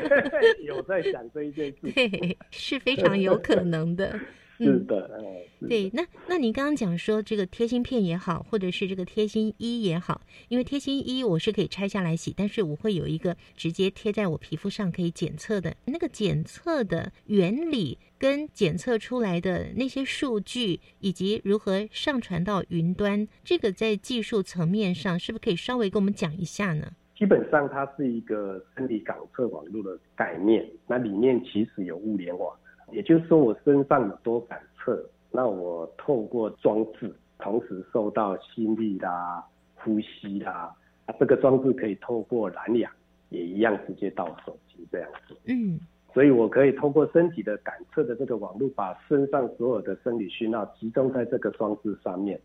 [0.66, 4.18] 有在想这一件事，对是非常有可能的。
[4.58, 5.20] 是的，
[5.68, 15.76] 对，那那你刚刚讲说这个贴心片也好，或者是这个贴心衣也好，因为贴心衣我是可以拆下来洗，但是我会有一个直接贴在我皮肤上可以检测的。
[15.84, 26.92] 那个检测的原理跟检测出来的那些数据，以及如何上传到云端，这个在技术层面上是不是可以稍微跟我们讲一下呢？
[27.16, 32.54] 基本上它是一个生理感测网络的概念，那里面其实有物联网。
[32.92, 35.02] 也就是说，我身上有多感测，
[35.32, 39.42] 那我透过装置，同时受到心率啦、
[39.74, 40.72] 呼吸啦，
[41.06, 42.88] 啊，这个装置可以透过蓝牙，
[43.30, 45.34] 也一样直接到手机这样子。
[45.46, 45.80] 嗯，
[46.12, 52.38] 所以我可以通过身体的感测的这个网络，把身上所有的生理讯号集中在这个装置上面，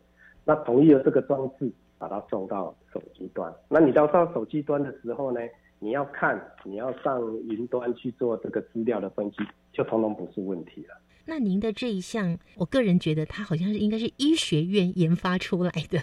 [0.44, 1.70] 那同意了这个装置
[2.02, 3.54] 把它送到手机端。
[3.68, 5.40] 那你到上手机端的时候呢？
[5.78, 9.38] 你要看，你要上云端去做这个资料的分析，
[9.72, 10.96] 就通通不是问题了。
[11.24, 16.00] 那您的这一项，我个人觉得它好像是应该是医学院研发出来的，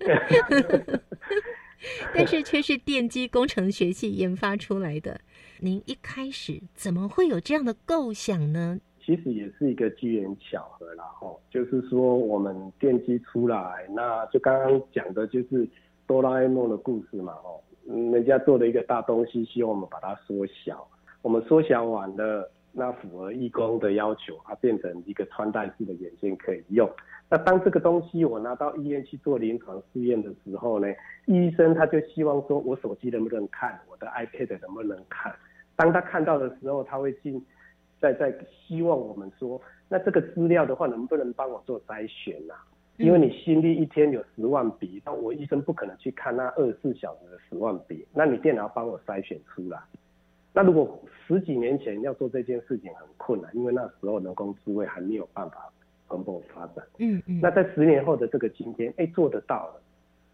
[2.14, 5.20] 但是却是电机工程学系研发出来的。
[5.60, 8.80] 您一开始怎么会有这样的构想呢？
[9.04, 15.68] 其实也是一个机缘巧合啦，吼，就是说我们电机出来，那就刚刚讲的就是
[16.06, 17.62] 哆啦 A 梦的故事嘛，吼。
[17.86, 20.88] 人家做了一个大东西，希望我们把它缩小。
[21.20, 26.90] 我们缩小完了，那符合义工的要求，它变成一个穿戴式的眼镜可以用。
[27.28, 30.88] 那当这个东西我拿到医院去做临床试验的时候呢，
[31.26, 35.30] 医生他就希望说，我手机能不能看，我的 iPad 能不能看？
[35.76, 37.44] 当他看到的时候，他会进
[38.04, 42.54] 在在希望我们说，那这个资料的话，能不能帮我做筛选呐？
[42.98, 49.78] 因为你心率一天有十万笔，那我医生不可能去看那二十四小时的十万笔，那你电脑帮我筛选出来。
[50.52, 55.72] 那如果十几年前要做这件事情很困难，因为那时候人工智慧还没有办法
[56.08, 56.84] 蓬勃发展。
[56.98, 57.40] 嗯嗯。
[57.40, 59.80] 那在十年后的这个今天，哎，做得到了。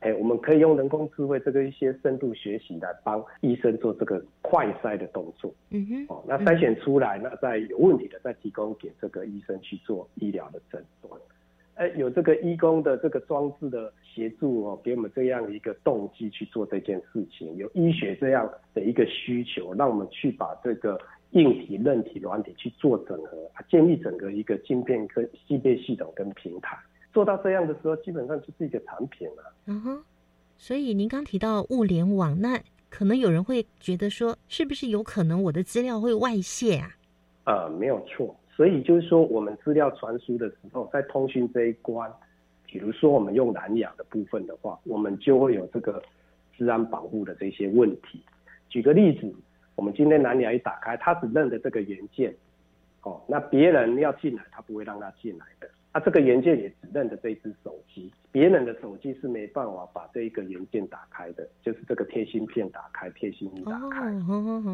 [0.00, 5.54] 哎，我们可以用人工智慧这个一些深度学习来帮医生做这个快筛的动作。
[5.70, 6.06] 嗯哼。
[6.08, 11.20] 哦，那筛选出来，那再有问题的再提供给这个医生去做医疗的诊断。
[11.74, 20.98] 哎，有这个医工的这个装置的协助哦，给我们这样一个动机去做这件事情，有医学这样的一个需求，让我们去把这个
[21.30, 23.36] 硬体、韧体、软体去做整合，
[23.70, 26.76] 建立整个一个晶片跟芯片系统跟平台。
[27.12, 29.54] 做到这样的时候，基本上就是一个产品了。
[29.66, 30.04] 嗯哼，
[30.56, 36.90] 所以您刚提到物联网，那可能有人会觉得说，是不是有可能我的资料会外泄啊？
[37.44, 38.34] 呃，没有错。
[38.54, 42.12] 所以就是说，我们资料传输的时候，在通讯这一关，
[42.66, 46.02] 比如说我们用蓝牙的部分的话，我们就会有这个
[46.56, 48.22] 治安保护的这些问题。
[48.68, 49.32] 举个例子，
[49.76, 52.34] 我们今天蓝牙一打开，它只认得这个元件，
[53.02, 55.70] 哦，那别人要进来，它不会让他进来的。
[55.92, 64.08] 它这个元件也只认得这只手机，别人的手机是没办法把这一个元件打开的，就是这个贴芯片打开、贴芯仪打开。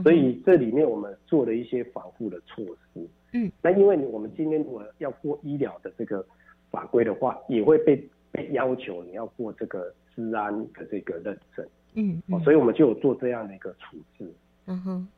[0.03, 2.63] 所以这里面我们做了一些防护的措
[2.93, 3.09] 施。
[3.33, 6.23] 嗯，那因为我们今天如果要过医疗的这个
[6.71, 7.97] 法规的话，也会被
[8.31, 11.67] 被要求你要过这个治安的这个认证。
[11.95, 14.31] 嗯，哦，所以我们就有做这样的一个处置。
[14.67, 15.09] 嗯哼，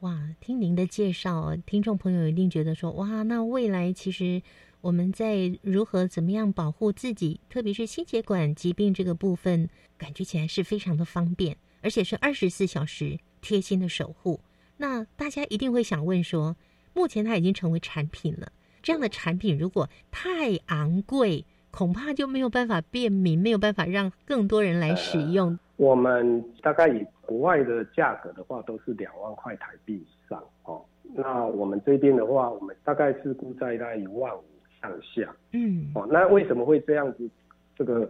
[0.00, 4.42] 哇，听您的介绍，听众朋友一定觉得说，哇，那未来其实。
[4.80, 14.40] 我们在如何怎么样保护自己，特别是心血管疾病这个部分，感觉起来是非常的方便，而且是二十四小时贴心的守护。
[14.76, 16.56] 那大家一定会想问说，
[16.94, 25.58] 目前它已经成为产品了，这样的产品如果太昂贵，恐怕就没有办法便民，没有办法让更多人来使用。
[25.76, 30.84] 我们大概以国外的价格的话，都是两万块台币以上哦。
[31.14, 34.44] 那我们这边的话，我们大概是估在大概一万五。
[34.80, 37.28] 上下，嗯，哦，那为什么会这样子？
[37.76, 38.08] 这个，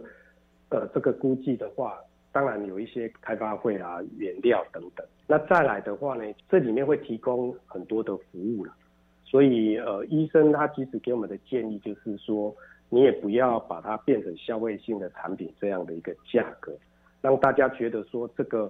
[0.69, 1.99] 呃，这个估计的话，
[2.31, 5.05] 当然有一些开发费啊、原料等等。
[5.27, 8.73] 那再来的话呢，这里面会提供很多的服务了。
[9.23, 12.55] 所以，呃，医生他其实给我们的建议就是说，
[12.89, 16.75] 你也不要把它变成消费性的产品这样的一个价格，
[17.21, 18.69] 让大家觉得说这个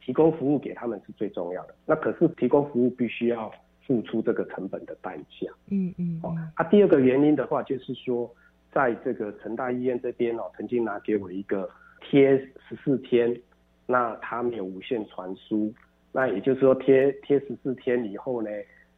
[0.00, 1.74] 提供服务给他们是最重要的。
[1.84, 3.50] 那可是提供服务必须要。
[3.90, 8.32] 付出这个成本的代价，嗯嗯，哦，啊，第二个原因的话，就是说，
[8.72, 11.68] 在这个成大医院这边哦，曾经拿给我一个
[12.00, 12.38] 贴
[12.68, 13.36] 十四天，
[13.86, 15.74] 那它没有无线传输，
[16.12, 18.48] 那也就是说贴贴十四天以后呢。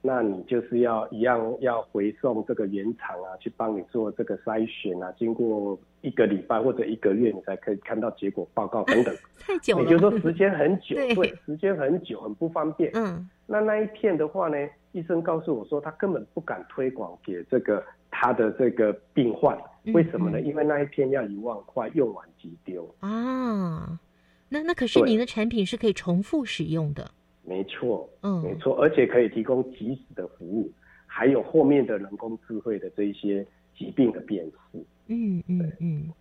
[0.04, 9.14] 那你就是要一样要回送这个原厂啊，去帮你做这个筛选啊，经过一个礼拜或者一个月，你才可以看到结果报告等等。
[9.38, 12.90] 太久了，也就是说时间很久， 对，时间很久，很不方便。
[12.94, 14.56] 嗯，那那一片的话呢，
[14.92, 19.58] 医生告诉我说，他根本不敢推广给这个他的这个病患，
[19.92, 20.40] 为什么呢？
[20.40, 22.94] 因为那一片要一万块，用完即丢。
[23.00, 23.98] 啊，
[24.48, 27.10] 那那可是您的产品是可以重复使用的。
[27.44, 30.70] 没错，嗯，没错，而且可以提供及时的服务，
[31.06, 33.44] 还有后面的人工智慧的这一些
[33.76, 34.78] 疾病的辨识。
[35.08, 36.12] 嗯嗯嗯。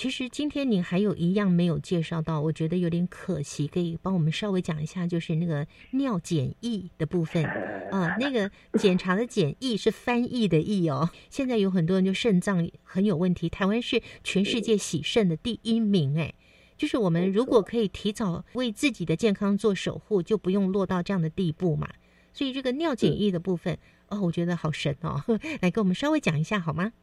[0.00, 7.44] 其实今天你还有一样没有介绍到，我觉得有点可惜，可以帮我们稍微讲一下，就是那个尿检疫的部分
[7.92, 8.16] 啊。
[8.18, 11.10] 那个检查的检疫是翻译的译哦。
[11.28, 16.32] 现在有很多人就肾脏很有问题，台湾是全世界洗肾的第一名哎。
[16.78, 21.86] 就是我们如果可以提早为自己的健康做守护，就不用落到这样的地步嘛。
[22.32, 23.76] 所以这个尿检疫的部分，
[24.08, 25.22] 哦，我觉得好神哦，
[25.60, 26.94] 来跟我们稍微讲一下好吗？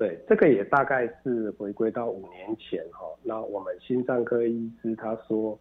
[0.00, 3.06] 对，这个也大概是回归到五年前哈。
[3.22, 5.56] 那我们心脏科医师他说，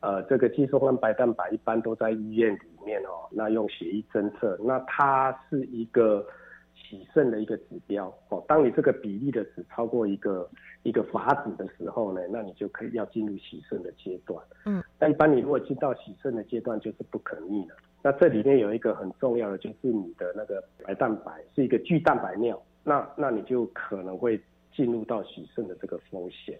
[0.00, 6.26] 呃，这个肌松胺白蛋白一般都在医院里面哦，那用血液侦测，那它是一个。
[6.74, 10.48] 洗肾的一个指标哦，当你这个比例的值超过一个
[10.82, 14.38] 一个阀值的时候呢，那你就可以要进入洗肾的阶段。
[14.66, 17.76] 嗯，那一般你如果进到洗肾的阶段，就是不可逆了。
[18.02, 24.40] 那这里面有一个很重要的，就是你的那个白蛋白是一个巨蛋白尿，那那你就可能会
[24.74, 26.58] 进入到洗肾的这个风险。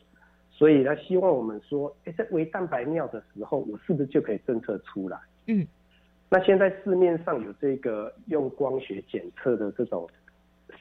[0.50, 5.18] 所以他希望我们说，哎，在微蛋白尿的时候，我是不是就可以侦测出来？
[5.46, 5.66] 嗯，
[6.28, 10.08] 那现在市面上有这个用光学检测的这种。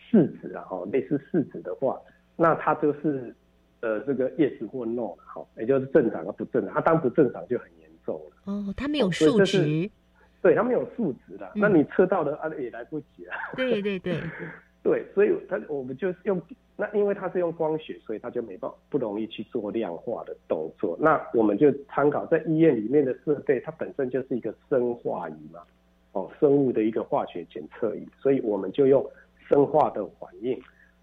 [0.09, 1.97] 试纸啊，哈，类似试纸的话，
[2.35, 3.33] 那它就是，
[3.79, 8.31] 呃，这个 yes 或 no 哈，也就是正常和不正常，它当不正常就很严重了。
[8.43, 9.89] 哦，它没有数值，
[10.41, 13.33] 对，它没有数值的，那你测到的啊也来不及了。
[13.55, 14.19] 对对对，
[14.83, 16.41] 对，所以它我们就是用
[16.75, 20.97] 那，因为它是用光学，所以它就没办法不容易去做量化的动作。
[20.99, 25.61] 那我们就参考在医院里面的设备，它本身就是一个生化仪嘛，
[26.13, 29.05] 哦，生物的一个化学检测仪，所以我们就用。
[29.49, 30.57] 生化的反应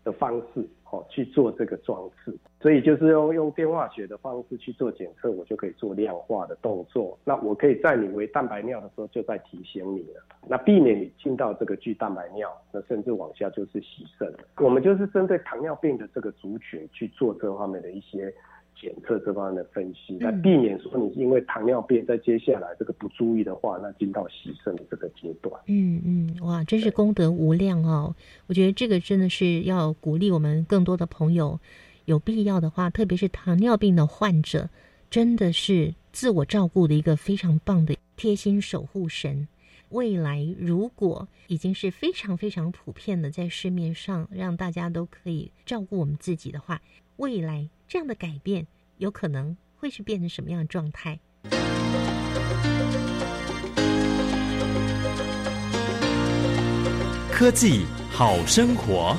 [0.05, 7.19] 的方式，哦去做这个装置，所以就是用用电化学的方式去做检测，我就可以做量化的动作。
[7.25, 14.33] 那我可以在你为蛋白尿的时候就在提醒你了，那避免你进到这个巨蛋白尿，那甚至往下就是洗肾。
[14.59, 18.33] 我们就是针对糖尿病的这个族群去做这方面的一些。
[18.81, 25.53] 检测这方面的分析，来避免说你因为糖尿病在接下来这个不注意的话，那进到洗肾的这个阶段。
[25.67, 28.15] 嗯嗯，哇，真是功德无量哦！
[28.47, 31.59] 我觉得这个真的是要鼓励我们更多的朋友，
[32.05, 34.71] 有必要的话，特别是糖尿病的患者，
[35.11, 39.49] 真的是自我照顾的一个非常棒的贴心守护神。
[39.91, 46.83] 未来如果已经是非常非常普遍的在市面上，让大家都可以照顾我们自己的话，
[47.19, 47.69] 未来。
[47.87, 48.67] 这样的改变
[48.97, 51.19] 有可能会是变成什么样的状态？
[57.33, 59.17] 科技好生活。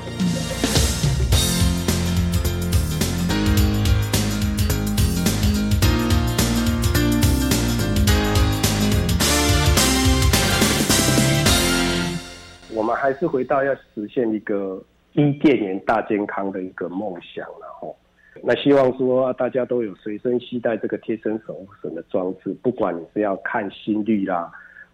[12.72, 14.84] 我们还是回到要实现一个
[15.14, 17.96] 低电源大健康的一个梦想了，吼。
[18.42, 24.50] 那希望说大家都有随身携带这个贴身守护神的装置，不管你是要看心率啦，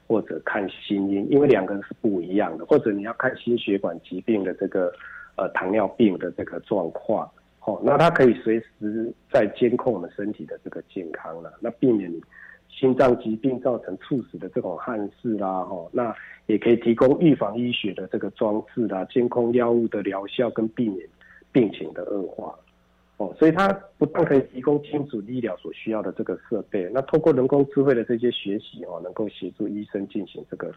[0.08, 4.92] 或者看心音，因为两个人是不一样的，或者你要看心血管疾病的这个
[5.36, 7.30] 呃糖尿病的这个状况，
[7.66, 12.12] 哦，那它可以随时在监控我们身体的这个健康了，那避免
[12.78, 16.14] 心脏疾病造成猝死的这种憾事啦，哦，那
[16.48, 21.08] 也可以提供预防医学的这个装置啦，监控药物的疗效跟避免
[21.54, 22.54] 病情的恶化。
[23.18, 30.70] 哦，所以它不但可以提供清楚医疗所需要的这个设备，那透过人工智慧的这些学习哦，能够协助医生进行这个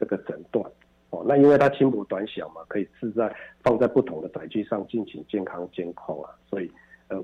[0.00, 0.64] 这个诊断。
[1.10, 3.30] 哦，那因为它轻薄短小嘛，可以自在
[3.62, 6.30] 放在不同的载具上进行健康监控啊。
[6.48, 6.70] 所以，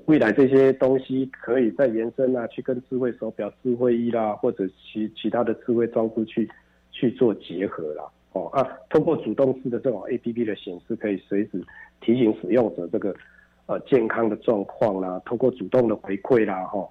[0.05, 6.49] 未来这些东西可以再延伸啊，去跟智慧手表、智慧衣啦，或者其其他的智慧装置去
[6.91, 8.03] 去做结合啦。
[8.33, 11.63] 哦啊，通过主动式的这种 A P P 的显示，可以随时
[11.99, 13.15] 提醒使用者这个。
[13.67, 16.85] 呃，健康的状况啦，通过主动的回馈啦，哈，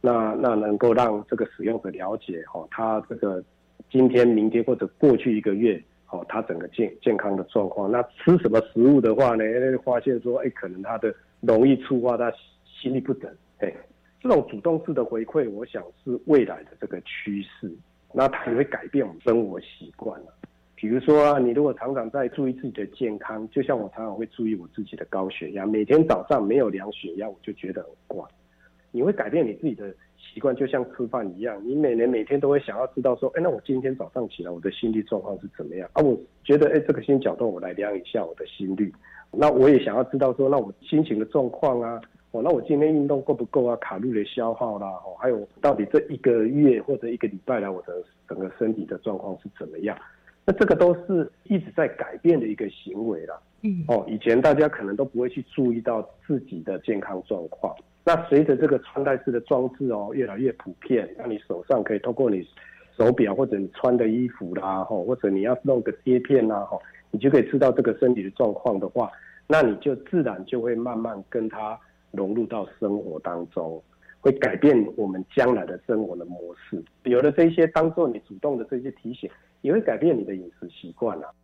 [0.00, 3.42] 那那能够让这个使用者了解，哦，他这个
[3.90, 7.90] 今天、明天或者过去一个月，哦，他整个健健康的状况。
[7.90, 9.44] 那吃什么食物的话呢？
[9.84, 12.32] 发现说，哎，可能他的容易触发他
[12.64, 13.72] 心律不整，哎，
[14.20, 17.70] 这种主动式的回馈，我想是未来的这个趋势。
[18.12, 20.26] 那它也会改变我们生活习惯了。
[20.74, 28.24] 比如说啊，你如果常常在注意自己的健康，就像我常常会注意我自己的高血压，每天早上没有量血压，我就觉得很怪。
[28.90, 36.02] 你会改变你自己的习惯，就像吃饭一样，你每年每天都会想要知道说，哎，那我今天早上起来我的心率状况是怎么样啊？
[36.02, 38.90] 我觉得哎，这个心绞动，我来量一下我的心率。
[39.30, 42.00] 那我也想要知道说，那我心情的状况啊，
[42.30, 43.76] 哦，那我今天运动够不够啊？
[43.76, 49.96] 卡路里消耗啦，哦，还有到底这一个月或者一个礼拜来我的整个身体的状况是怎么样？
[50.44, 53.38] 那这个都是一直在改变的一个行为啦。
[53.62, 57.74] 嗯，哦，以前大家可能都不会去注意到自己的健康状况。
[58.04, 62.46] 那随着这个穿戴式的装置哦越来越普遍，那你手上可以通过你
[62.96, 66.78] 手表或者你穿的衣服啦，哈，或者你要弄个贴片啦，哈，
[67.16, 69.10] 你就可以知道这个身体的状况的话，
[69.46, 73.82] 那你就自然就会慢慢跟它融入到生活当中，
[74.20, 76.84] 会改变我们将来的生活的模式。
[77.04, 79.30] 有了这些当做你主动的这些提醒。
[79.62, 81.34] 也会改变你的饮食习惯了。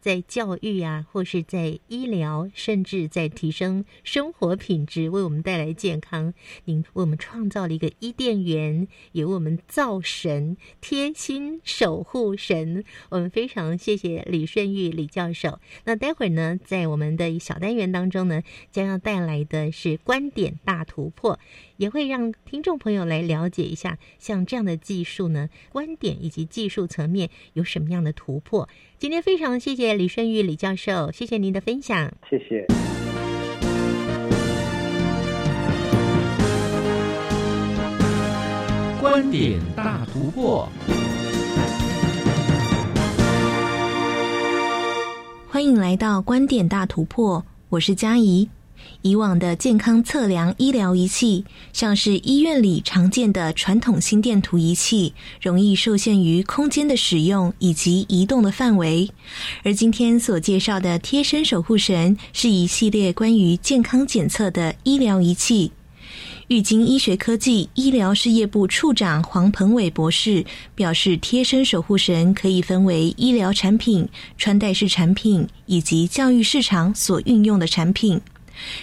[0.00, 6.34] 在教育啊，或是在医疗，甚至在提升生活品质，为我们带来健康。
[6.64, 12.84] 您为我们创造了一个伊甸园，也为我们造神，贴心守护神。
[13.08, 15.58] 我们非常谢谢李顺玉李教授。
[15.84, 21.38] 那待会儿呢，在我们的小单元当中呢，将要带来的是观点大突破。
[21.76, 28.68] 也会让听众朋友来了解一下，像这样的技术呢，观点以及技术层面有什么样的突破。
[28.98, 32.66] 今天非常谢谢李顺玉李教授，谢谢您的分享，谢谢。
[39.00, 40.68] 观点大突破，
[45.50, 48.48] 欢迎来到观点大突破，我是嘉怡。
[49.04, 51.44] 以往的健康测量医疗仪器，
[51.74, 59.06] 像是医院里常见的传统心电图仪器，容易受限于空间的使用以及移动的范围。
[59.62, 65.70] 而今天所介绍的贴身守护神，是一系列关于健康检测的医疗仪器。
[66.48, 70.42] 玉晶医学科技医疗事业部处长黄鹏伟博士
[70.74, 78.18] 表示，贴身守护神可以分为医疗产品、穿戴式产品以及教育市场所运用的产品。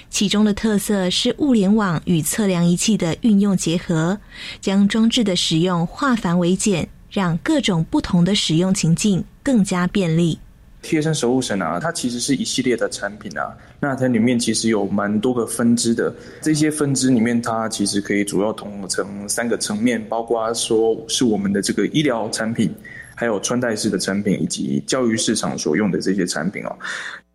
[0.09, 4.19] 其中的特色是物联网与测量仪器的运用结合，
[4.59, 10.39] 将装置的使用化繁为简，让各种不同的使用情境更加便利。
[10.83, 16.11] 贴身守护神啊，它其实是一系列的产品啊，那它里面其实有蛮多个分支的。
[16.41, 22.73] 这些分支里面，它其实可以主要统合成三个层面，包括说是我们的这个医疗产品，
[23.13, 26.75] 还有穿戴式的产品，以及教育市场所用的这些产品哦。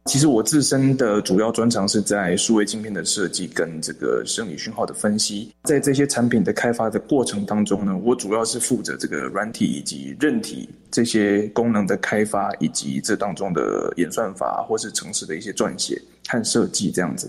[0.07, 5.53] 其实我自身的主要专长是在数位镜片的设计跟这个生理讯号的分析。
[5.65, 17.29] 在这些产品的开发的过程当中呢，我主要是负责这个软体以及韧体这些功能的开发，以及这当中的演算法或是城市的一些撰写和设计这样子。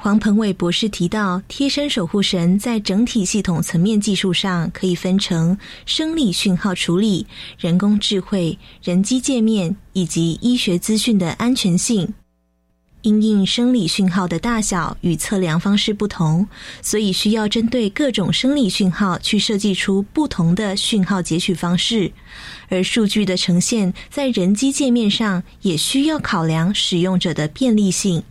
[0.00, 7.26] 黄鹏伟博士提到，贴身守护神在整体系统层面技术上可以分成生理讯号处理、
[7.58, 12.14] 人工智慧、人机界面以及医学资讯的安全性。
[13.02, 16.46] 因应生理讯号的大小与测量方式不同，
[16.80, 22.12] 所以需要针对各种生理讯号去设计出不同的讯号截取方式。
[22.68, 28.22] 而数据的呈现在人机界面上，也需要考量使用者的便利性。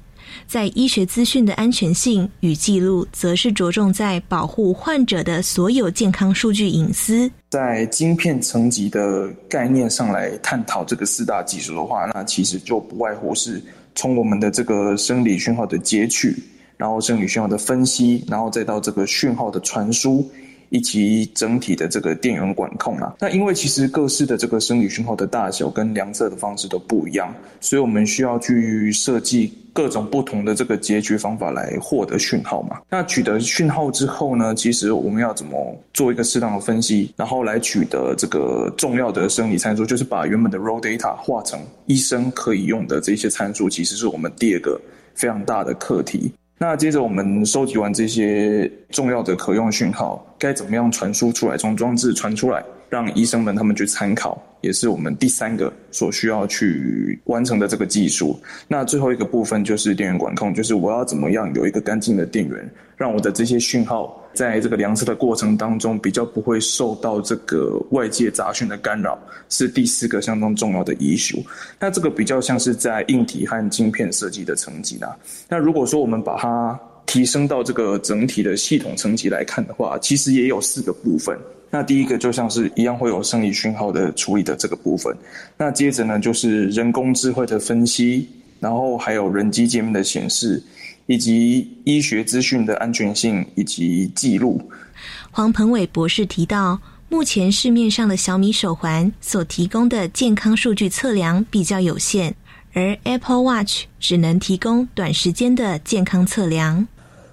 [0.47, 7.29] 在医学资讯的安全性与记录，则是着重在保护患者的所有健康数据隐私。
[7.49, 13.61] 在晶片层级的概念上来探讨这个四大技术的话，那其实就不外乎是
[13.93, 16.35] 从我们的这个生理讯号的截取，
[16.77, 20.25] 然后生理讯号的分析，然后再到这个讯号的传输。
[20.69, 32.79] 以及整体的这个电源管控啊，那因为其实各式的这个生理讯号的大小跟量测的方式都不一样，所以我们需要去设计各种不同的这个截取方法来获得讯号嘛。
[32.89, 44.81] 那取得讯号之后呢，其实我们要怎么做一个适当的分析，然后来取得这个重要的生理参数，就是把原本的 raw data 化成医生可以用的这些参数，其实是我们第二个
[45.13, 46.33] 非常大的课题。
[46.57, 51.55] 那接着我们收集完这些重要的可用讯号，该怎么样传输出来？
[51.55, 58.39] 从装置传出来，让医生们他们去参考，也是我们第三个所需要去完成的这个技术。
[58.67, 64.23] 那最后一个部分就是电源管控，就是我要怎么样有一个干净的电源，让我的这些讯号。
[64.33, 69.17] 在这个量测的过程当中，比较不会受到这个外界杂讯的干扰，
[69.49, 71.43] 是第四个相当重要的技术。
[71.79, 75.17] 那这个比较像是在硬体和晶片设计的层级啦。
[75.49, 81.35] 那如果说我们把它提升到这个整体的系统层级来看的话，其实也有四个部分。
[81.69, 85.15] 那第一个就像是一样会有生理讯号的处理的这个部分。
[85.57, 88.27] 那接着呢，就是人工智慧的分析，
[88.59, 90.63] 然后还有人机界面的显示。
[91.09, 94.61] 以及医学资讯的安全性以及记录。
[95.31, 102.35] 黄鹏伟博士提到，目前市面上的小米手环所提供的健康数据测量比较有限，
[102.73, 106.85] 而 Apple Watch 只能提供短时间的健康测量。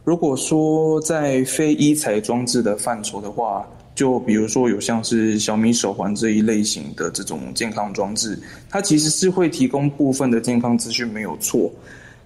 [0.05, 8.39] 如果说在非医材装置的范畴的话，就比如说有像是小米手环这一类型的这种健康装置，
[8.69, 11.73] 它其实是会提供部分的健康资讯，没有错。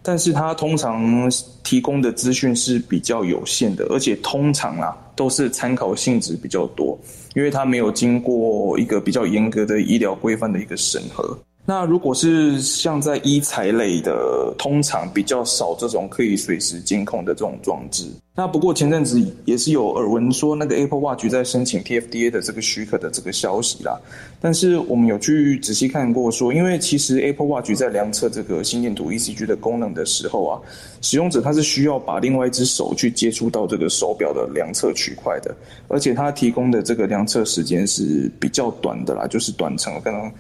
[0.01, 1.31] 但是它通常
[1.63, 6.99] 提供的资讯是比较有限的，而且通常啊都是参考性质比较多，
[7.35, 11.39] 因为它没有经过一个比较严格的医疗规范的一个审核。
[11.71, 18.07] 那如果是像在医材类的，通常比较少这种可以随时监控的这种装置。
[18.35, 24.01] 那不过前阵子也是有耳闻说，那个 Apple Watch 在申请 TFDA 的这个许可的这个消息啦。
[24.41, 30.59] 但是我们有去仔细看过，说因为其实 Apple Watch 在量测这个心电图 ECG 的功能的时候啊，
[31.03, 35.55] 使用者他是需要把另外一只手去接触到这个手表的量测区块的，
[35.89, 40.33] 而且它提供的这个量测时间是比较短的啦，就是短程可能。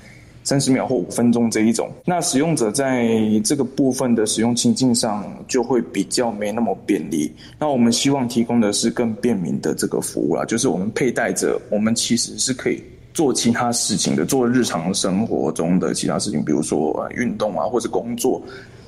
[0.48, 3.06] 三十秒或五分钟这一种，那使用者在
[3.44, 7.30] 这个部分的使用情境上就会比较没那么便利。
[7.58, 12.82] 那我们希望提供的是更便民的这个服务啦，就是我们佩戴着，我们其实是可以
[13.12, 18.42] 做其他事情的，做日常生活中的其他事情，比如说运动啊或者工作。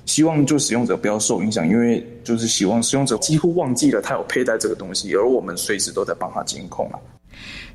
[0.07, 6.99] 希望就使用者不要受影响，因为就是希望使用者几乎忘记了他有佩戴这个东西，而我们随时都在帮他监控啊。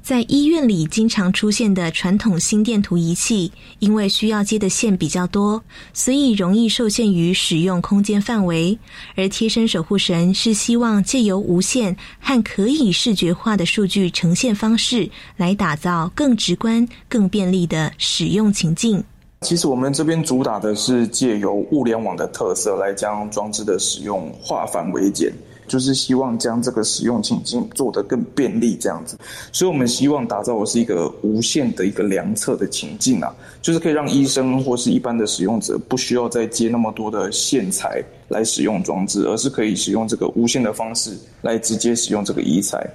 [0.06, 5.60] 在医院里经常出现的传统心电图仪器，因为需要接的线比较多，
[5.96, 8.78] 所以容易受限于使用空间范围。
[9.16, 19.04] 而贴身守护神是希望借由无线和可以视觉化的数据呈现方式，来打造更直观、更便利的使用情境。
[19.42, 25.34] 其实我们这边主打的是借由物联网的特色，来将装置的使用化繁为简。
[25.68, 29.18] 就是希望将这个使用情境做得更便利，这样子。
[29.52, 42.88] 所以，我们希望打造的是一个无线的一个量测的情境啊，就是可以让医生或是一般的使用者不需要再接那么多的线材来使用装置，而是可以使用这个无线的方式来直接使用这个医材。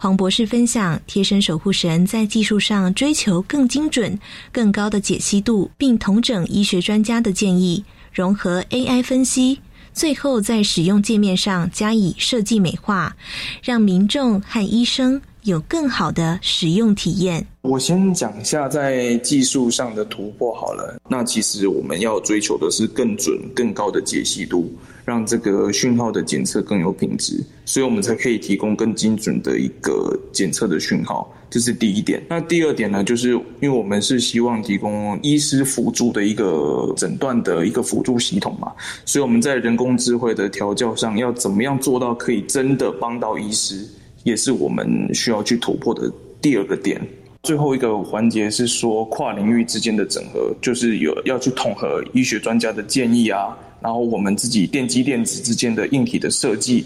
[0.00, 4.16] 黄博士分享，贴身守护神在技术上追求更精准、
[4.52, 9.58] 更高的解析度，并同整医学专家的建议，融合 AI 分析。
[9.92, 13.16] 最后，在使用界面上加以设计美化，
[13.62, 17.46] 让民众和医生有更好的使用体验。
[17.62, 21.00] 我先讲一下在技术上的突破好了。
[21.08, 24.72] 那其实我们要追求的是更准、更高的解析度。
[25.08, 32.22] 让这个讯号的检测更有品质，所以我们才可以提供更精准的一个检测的讯号，这是第一点。
[32.28, 38.70] 那第二点呢，就是因为我们是希望提供医师辅助的一个诊断的一个辅助系统嘛，
[39.06, 43.88] 所以我们在人工智慧的调教上要怎么样做到可以真的帮到医师，
[44.24, 47.00] 也是我们需要去突破的第二个点。
[47.44, 53.56] 最后一个环节是说跨领域之间的整合，就是有要去统合医学专家的建议啊。
[53.80, 56.84] 然后我们自己电机电子之间的硬体的设计，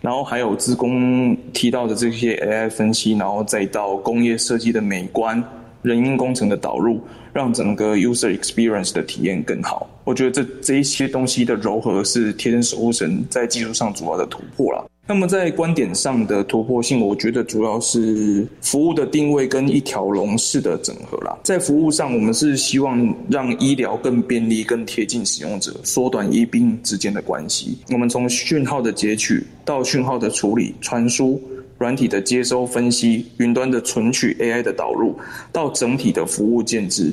[0.00, 5.42] 然后还有自工提到的这些 AI 分析，然后再到工业设计的美观、
[5.82, 7.00] 人因工程的导入，
[7.32, 9.88] 让整个 user experience 的体验更好。
[10.04, 14.88] 我觉得这这一些东西的柔合是贴身守护神在技术上主要的突破了。
[15.08, 21.38] 那么在观点上的突破性，我觉得主要是服务的定位跟一条龙式的整合啦。
[21.44, 27.78] 在服务上，我们是希望让医疗更便利、更贴近使用者，缩短医病之间的关系。
[27.90, 31.40] 我们从讯号的截取到讯号的处理、传输、
[31.78, 35.16] 软体的接收、分析、云端的存取、AI 的导入，
[35.52, 37.12] 到整体的服务建制。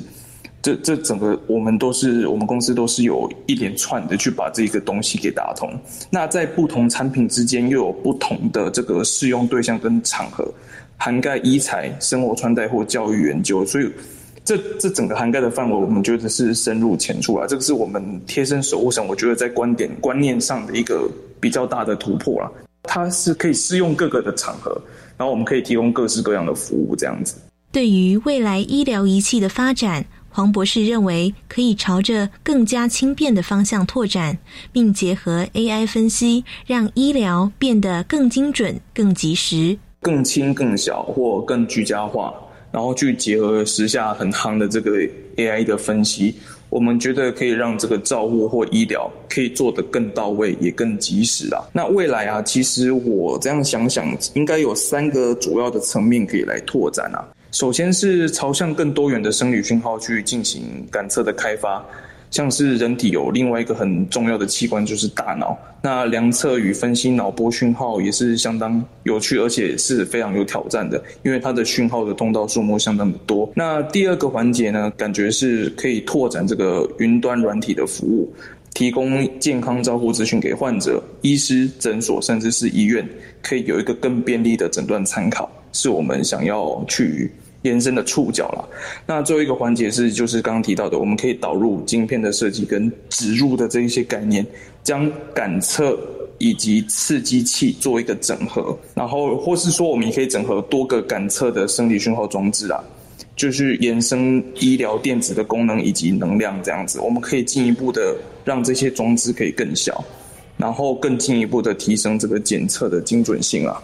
[0.64, 5.70] 这这整个我们都是我们公司都是有一连串的去把这个东西给打通。
[6.08, 10.50] 那在不同产品之间又有不同的这个适用对象跟场合，
[10.96, 13.92] 涵盖医材、生活穿戴或教育研究，所以
[14.42, 17.46] 这这整个涵盖的范围，我们觉得是深入浅出啊。
[17.46, 21.06] 这个是我们贴身守护神，我觉得在观点观念上的一个
[21.38, 22.50] 比较大的突破了。
[22.84, 24.80] 它是可以适用各个的场合，
[25.18, 27.34] 然后我们可以提供各式各样的服务，这样子。
[27.70, 30.06] 对于未来医疗仪器的发展。
[30.36, 34.36] 黄博士认为，可以朝着更加轻便的方向拓展，
[34.72, 42.34] 并结合 AI 分析，让医疗变得更精准、更及时、更轻、更小或更居家化。
[42.72, 44.90] 然后去结合时下很夯的这个
[45.36, 46.34] AI 的分析，
[46.68, 51.62] 我们觉得可以让这个照护或医疗可以做得更到位，也更及时啊。
[51.72, 54.04] 那未来啊，其实我这样想想，
[54.34, 57.22] 应该有三个主要的层面可以来拓展啊。
[57.54, 61.80] 首先是朝向更多元的生理讯号去进行感测的开发，
[62.32, 73.48] 像是人体有另外一个很重要的器官就是大脑，那量测与分析脑波讯号也是相当有趣，而且是非常有挑战的，因为它的讯号的通道数目相当的多。
[73.54, 78.34] 那第二个环节呢，感觉是可以拓展这个云端软体的服务，
[78.74, 83.08] 提供健康照护资讯给患者、医师、诊所甚至是医院，
[83.40, 87.30] 可以有一个更便利的诊断参考，是我们想要去。
[87.64, 88.68] 延伸的触角了。
[89.06, 94.46] 那最后一个环节是，就是刚刚提到的，我们可以导入晶片的设计跟植入的这一些概念，
[94.82, 95.98] 将感测
[96.38, 102.82] 以及刺激器做一个整合，然后或是说，我们也可以整合多个感测的生理讯号装置啊，
[103.36, 110.04] 就是延伸医疗电子的功能以及能量这样子，我们可以进一步的让这些装置可以更小，
[110.56, 113.82] 然后更进一步的提升这个检测的精准性啊。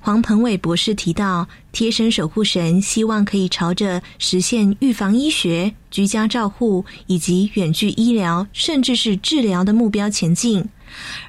[0.00, 10.68] 黄鹏伟博士提到，贴身守护神希望可以朝着实现预防医学、居家照护以及远距医疗，甚至是治疗的目标前进。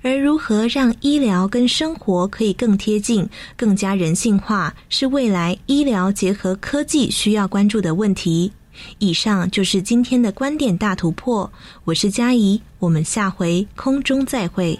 [0.02, 8.52] 而如何让医疗跟生活可以更贴近、更加人性化，是未来医疗结合科技需要关注的问题。
[8.98, 11.52] 以上就是今天的观点大突破。
[11.84, 14.80] 我是嘉怡，我们下回空中再会。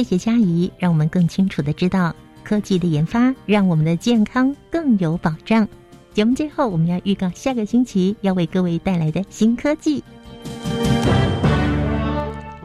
[0.00, 5.68] 谢谢嘉怡，让我们更清楚的知道科技的研发让我们的健康更有保障。
[6.14, 10.02] 节目最后，我们要预告下个星期要为各位带来的新科技。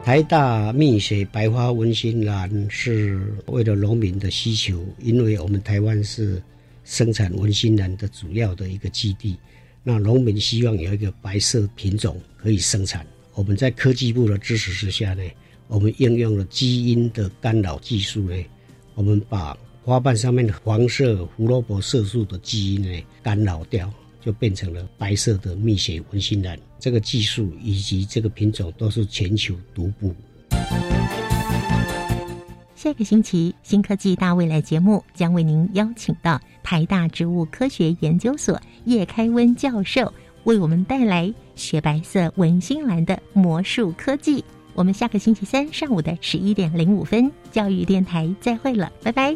[0.02, 6.42] 台大蜜水白花温馨兰是为了农民的需求，因为我们台湾是
[6.84, 9.38] 生产温馨兰的主要的一个基地，
[9.82, 13.06] 那农民希望有一个白色品种可以生产。
[13.34, 15.22] 我们在科技部的支持之下呢。
[15.68, 18.36] 我们应用了基因的干扰技术呢，
[18.94, 26.58] 我们把花瓣上面的黄色胡萝卜色素的基因呢干扰掉，就变成了白色的蜜雪文心兰。
[26.78, 30.14] 这个技术以及这个品种都是全球独步。
[32.74, 40.12] 下个星期，新科技大未来节目将为您邀请到台大植物科学研究所叶开温教授，
[40.44, 44.44] 为我们带来雪白色文心兰的魔术科技。
[44.76, 49.34] 我们下个星期三上午的十一点零五分，教育电台再会了，拜拜。